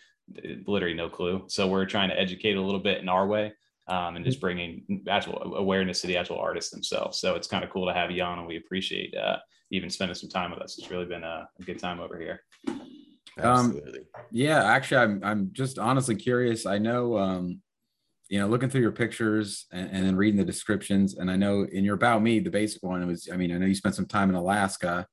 [0.65, 1.43] literally no clue.
[1.47, 3.53] So we're trying to educate a little bit in our way.
[3.87, 7.19] Um, and just bringing actual awareness to the actual artists themselves.
[7.19, 9.37] So it's kind of cool to have you on, and we appreciate uh,
[9.71, 10.77] even spending some time with us.
[10.77, 12.43] It's really been a, a good time over here.
[13.39, 14.01] Um, Absolutely.
[14.31, 16.65] Yeah, actually, I'm I'm just honestly curious.
[16.65, 17.61] I know, um,
[18.29, 21.65] you know, looking through your pictures and, and then reading the descriptions, and I know
[21.71, 23.29] in your about me, the basic one was.
[23.31, 25.07] I mean, I know you spent some time in Alaska,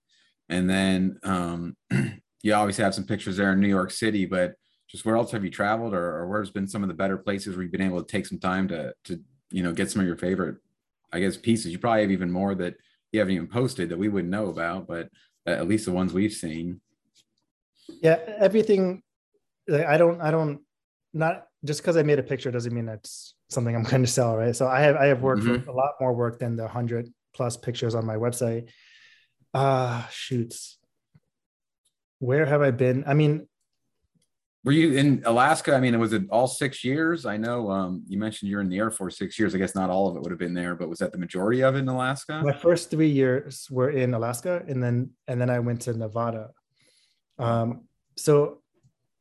[0.48, 1.76] and then um,
[2.42, 4.26] you obviously have some pictures there in New York City.
[4.26, 4.54] But
[4.88, 7.54] just where else have you traveled or, or where's been some of the better places
[7.54, 9.20] where you've been able to take some time to to
[9.50, 10.56] you know get some of your favorite
[11.12, 11.72] i guess pieces?
[11.72, 12.74] You probably have even more that
[13.12, 15.08] you haven't even posted that we wouldn't know about but
[15.46, 16.80] at least the ones we've seen.
[18.02, 19.02] Yeah everything
[19.66, 20.60] like, i don't i don't
[21.14, 24.36] not just because i made a picture doesn't mean that's something i'm going to sell
[24.36, 24.54] right?
[24.54, 25.64] So i have i have worked Mhm.
[25.64, 28.68] for a lot more work than the 100 plus pictures on my website.
[29.54, 30.76] Uh shoots.
[32.18, 33.04] Where have i been?
[33.06, 33.48] I mean
[34.64, 35.74] were you in alaska?
[35.74, 37.26] I mean was it all six years?
[37.26, 39.54] I know um you mentioned you're in the air force six years.
[39.54, 41.62] I guess not all of it would have been there but was that the majority
[41.62, 42.42] of it in alaska?
[42.44, 46.50] My first three years were in alaska and then and then i went to nevada.
[47.38, 47.84] Um
[48.16, 48.62] so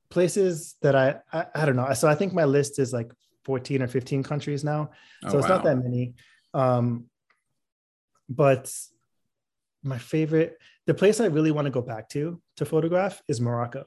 [0.10, 1.92] places that I, I i don't know.
[1.94, 3.12] So i think my list is like
[3.46, 4.90] 14 or 15 countries now.
[5.24, 6.16] Oh, so it's not that many.
[6.54, 7.06] Um
[8.30, 8.72] but
[9.84, 13.86] my favorite the place i really want to go back to to photograph is morocco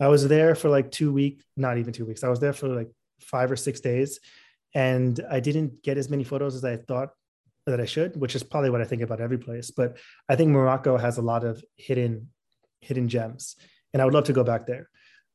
[0.00, 2.68] i was there for like two weeks not even two weeks i was there for
[2.68, 2.90] like
[3.20, 4.20] five or six days
[4.74, 7.10] and i didn't get as many photos as i thought
[7.66, 9.96] that i should which is probably what i think about every place but
[10.28, 12.28] i think morocco has a lot of hidden
[12.80, 13.56] hidden gems
[13.92, 14.88] and i would love to go back there.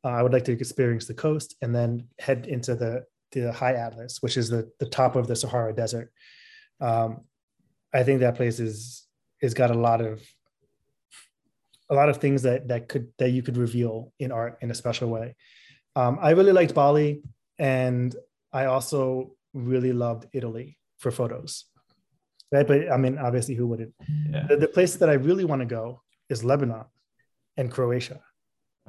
[0.03, 3.73] Uh, i would like to experience the coast and then head into the the high
[3.73, 6.11] atlas which is the the top of the sahara desert.
[6.79, 7.21] Um,
[7.93, 9.07] i think that place is
[9.41, 10.21] is got a lot of
[11.89, 14.75] a lot of things that that could that you could reveal in art in a
[14.75, 15.35] special way.
[15.95, 17.21] Um, i really liked bali
[17.59, 18.15] and
[18.51, 21.65] i also really loved italy for photos.
[22.51, 22.67] Right?
[22.67, 23.93] But i mean obviously who wouldn't?
[24.29, 24.47] Yeah.
[24.47, 26.85] the, the place that i really want to go is lebanon
[27.57, 28.21] and croatia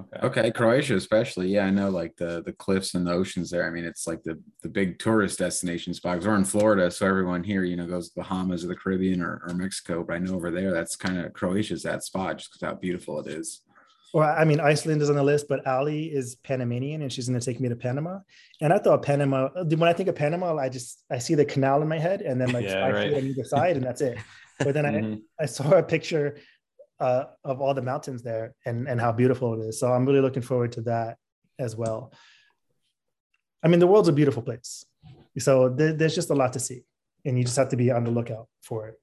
[0.01, 0.27] Okay.
[0.27, 1.49] Okay, Croatia especially.
[1.49, 3.65] Yeah, I know like the the cliffs and the oceans there.
[3.65, 6.27] I mean, it's like the the big tourist destination spots.
[6.27, 9.41] we're in Florida, so everyone here, you know, goes to Bahamas or the Caribbean or,
[9.47, 10.03] or Mexico.
[10.03, 13.21] But I know over there, that's kind of Croatia's that spot just because how beautiful
[13.21, 13.61] it is.
[14.13, 17.39] Well, I mean, Iceland is on the list, but Ali is Panamanian, and she's going
[17.39, 18.19] to take me to Panama.
[18.61, 19.49] And I thought Panama.
[19.65, 22.41] When I think of Panama, I just I see the canal in my head, and
[22.41, 23.09] then like Yeah, five right.
[23.11, 24.19] feet on either side, and that's it.
[24.59, 25.23] But then Mhm.
[25.39, 26.37] I I saw a picture
[27.01, 29.79] uh, of all the mountains there and and how beautiful it is.
[29.81, 31.19] So I'm really looking forward to that
[31.59, 32.13] as well.
[33.63, 34.85] I mean, the world's a beautiful place,
[35.39, 36.83] so there, there's just a lot to see,
[37.25, 39.01] and you just have to be on the lookout for it.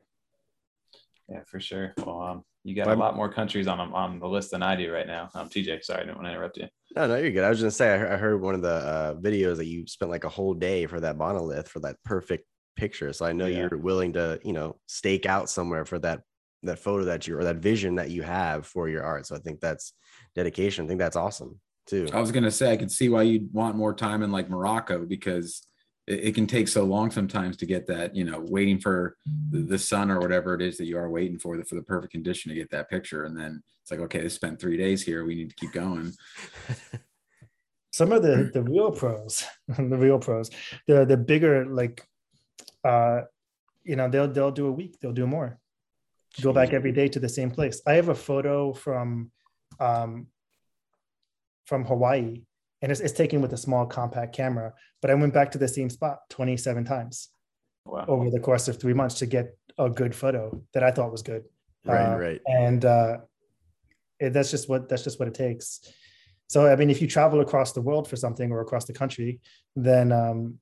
[1.27, 1.93] Yeah, for sure.
[2.05, 4.75] Well, um, you got a I'm- lot more countries on on the list than I
[4.75, 5.29] do right now.
[5.33, 6.67] Um, TJ, sorry, I didn't want to interrupt you.
[6.95, 7.43] No, no, you're good.
[7.43, 9.87] I was gonna say I heard, I heard one of the uh, videos that you
[9.87, 13.11] spent like a whole day for that monolith for that perfect picture.
[13.13, 13.67] So I know Yeah.
[13.71, 16.21] you're willing to, you know, stake out somewhere for that
[16.63, 19.25] that photo that you or that vision that you have for your art.
[19.25, 19.93] So I think that's
[20.35, 20.85] dedication.
[20.85, 22.07] I think that's awesome too.
[22.13, 25.05] I was gonna say I could see why you'd want more time in like Morocco
[25.05, 25.65] because
[26.07, 29.17] it, it can take so long sometimes to get that, you know, waiting for
[29.49, 31.83] the, the sun or whatever it is that you are waiting for the for the
[31.83, 33.25] perfect condition to get that picture.
[33.25, 35.25] And then it's like, okay, this spent three days here.
[35.25, 36.13] We need to keep going.
[37.91, 40.49] some of the the real pros the real pros
[40.87, 42.05] the the bigger like
[42.83, 43.21] uh
[43.83, 45.59] you know they'll they'll do a week they'll do more
[46.39, 49.31] go back every day to the same place i have a photo from
[49.79, 50.27] um
[51.65, 52.41] from hawaii
[52.81, 55.67] and it's, it's taken with a small compact camera but i went back to the
[55.67, 57.29] same spot 27 times
[57.85, 58.05] Wow.
[58.07, 61.23] over the course of three months to get a good photo that i thought was
[61.23, 61.43] good
[61.83, 62.41] Right, Uh, right.
[62.45, 63.17] and uh,
[64.19, 65.81] it, that's just what that's just what it takes.
[66.47, 69.39] So I mean, if you travel across the world for something or across the country,
[69.75, 70.59] then um,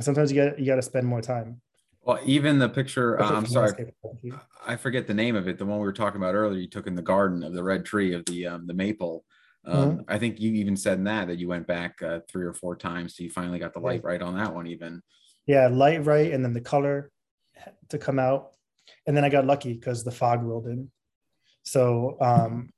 [0.00, 1.60] sometimes you got you got to spend more time.
[2.08, 3.92] Well, even the picture, uh, I'm sorry.
[4.66, 5.58] I forget the name of it.
[5.58, 7.84] The one we were talking about earlier, you took in the garden of the red
[7.84, 9.26] tree of the um, the maple.
[9.66, 12.54] Um, I think you even said in that that you went back uh, three or
[12.54, 14.66] four times so you finally got the light right on that one.
[14.66, 15.02] Even
[15.46, 17.10] Yeah, light right, and then the color
[17.90, 18.52] to come out,
[19.06, 20.90] and then I got lucky because the fog rolled in.
[21.62, 22.70] So um,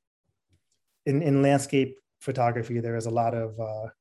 [1.06, 3.92] in in landscape photography, there is a lot of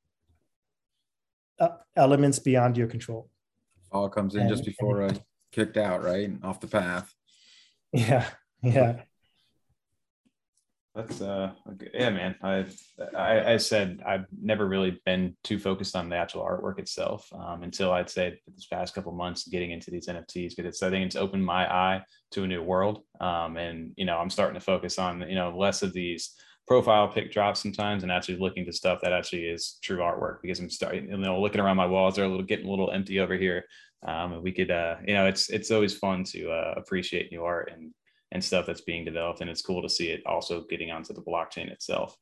[1.60, 3.30] uh, elements beyond your control.
[3.92, 5.14] All comes in just And- before uh,
[5.52, 7.14] kicked out, right off the path.
[7.94, 8.28] Yeah,
[8.64, 9.02] yeah.
[10.96, 11.52] That's uh
[11.94, 12.36] yeah, man.
[12.42, 12.66] I,
[13.16, 17.62] I I said I've never really been too focused on the actual artwork itself um,
[17.62, 21.06] until I'd say this past couple months getting into these NFTs because it's I think
[21.06, 23.04] it's opened my eye to a new world.
[23.22, 26.34] Um, and you know I'm starting to focus on you know less of these
[26.70, 30.60] profile pick drops sometimes and actually looking to stuff that actually is true artwork because
[30.60, 33.20] I'm starting you know looking around my walls they're a little getting a little empty
[33.20, 33.66] over here.
[34.08, 37.44] Um, and we could uh you know it's it's always fun to uh, appreciate new
[37.44, 37.92] art and
[38.32, 39.42] and stuff that's being developed.
[39.42, 42.16] And it's cool to see it also getting onto the blockchain itself.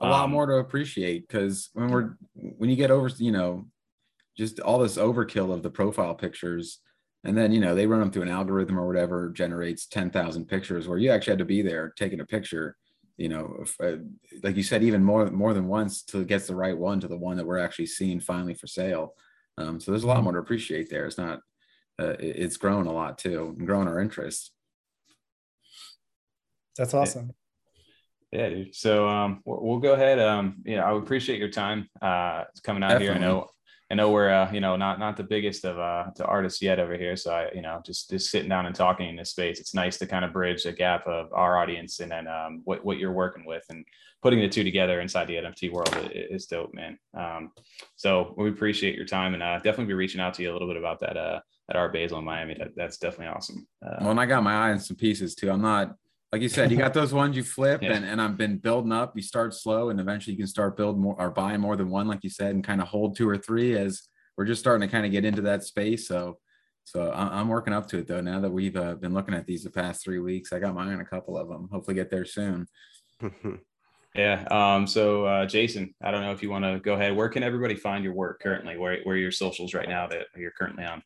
[0.00, 3.68] A lot Um, more to appreciate because when we're when you get over, you know,
[4.36, 6.80] just all this overkill of the profile pictures,
[7.24, 10.44] and then you know they run them through an algorithm or whatever generates ten thousand
[10.46, 12.76] pictures where you actually had to be there taking a picture.
[13.16, 14.02] You know, if, uh,
[14.42, 17.08] like you said, even more more than once till it gets the right one to
[17.08, 19.14] the one that we're actually seeing finally for sale.
[19.56, 21.06] Um, so there's a lot more to appreciate there.
[21.06, 21.40] It's not,
[22.00, 24.50] uh, it, it's grown a lot too, and growing our interest.
[26.76, 27.32] That's awesome.
[28.32, 28.74] Yeah, dude.
[28.74, 30.18] So um, we'll, we'll go ahead.
[30.18, 33.06] Um, you know, I appreciate your time uh, coming out Definitely.
[33.06, 33.14] here.
[33.14, 33.48] I know,
[33.94, 36.80] I know we're uh, you know not not the biggest of uh to artists yet
[36.80, 37.14] over here.
[37.14, 39.60] So I you know just just sitting down and talking in this space.
[39.60, 42.84] It's nice to kind of bridge the gap of our audience and then um, what
[42.84, 43.84] what you're working with and
[44.20, 46.98] putting the two together inside the NFT world is dope, man.
[47.16, 47.52] Um,
[47.94, 50.66] so we appreciate your time and uh, definitely be reaching out to you a little
[50.66, 51.38] bit about that uh
[51.70, 52.56] at Art Basel in Miami.
[52.58, 53.64] That, that's definitely awesome.
[53.80, 55.52] Uh, Well, and I got my eye on some pieces too.
[55.52, 55.94] I'm not
[56.34, 57.92] like you said, you got those ones you flip Yeah.
[57.92, 59.12] and, and I've been building up.
[59.14, 62.08] You start slow and eventually you can start build more or buy more than one,
[62.08, 64.02] like you said, and kind of hold two or three as
[64.36, 66.08] we're just starting to kind of get into that space.
[66.08, 66.38] So
[66.82, 68.20] so I- I'm working up to it though.
[68.20, 70.82] Now that we've uh, been looking at these the past three weeks, I got my
[70.90, 71.68] eye on a couple of them.
[71.70, 72.66] Hopefully get there soon.
[74.16, 74.44] Yeah.
[74.48, 77.16] Um, so uh, Jason, I don't know if you want to go ahead.
[77.16, 78.76] Where can everybody find your work currently?
[78.76, 81.02] Where where are your socials right now that you're currently on?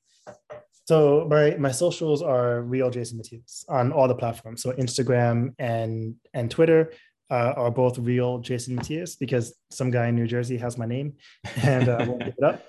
[0.88, 4.62] So my my socials are real Jason Matias on all the platforms.
[4.62, 6.94] So Instagram and and Twitter
[7.30, 11.12] uh, are both real Jason Matias because some guy in New Jersey has my name
[11.62, 12.64] and uh, I won't give it up.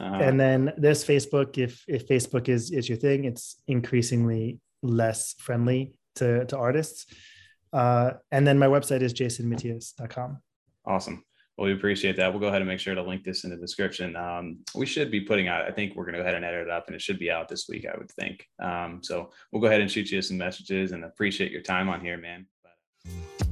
[0.00, 1.58] Uh, and then there's Facebook.
[1.58, 7.06] If if Facebook is is your thing, it's increasingly less friendly to to artists.
[7.72, 10.38] Uh, and then my website is jasonmatias.com.
[10.84, 11.24] awesome.
[11.56, 12.30] Well, we appreciate that.
[12.30, 14.14] We'll go ahead and make sure to link this in the description.
[14.14, 15.64] Um, we should be putting out.
[15.64, 17.30] I think we're going to go ahead and edit it up, and it should be
[17.30, 17.86] out this week.
[17.86, 18.46] I would think.
[18.62, 22.00] Um, so we'll go ahead and shoot you some messages, and appreciate your time on
[22.00, 22.46] here, man.
[22.62, 23.45] But,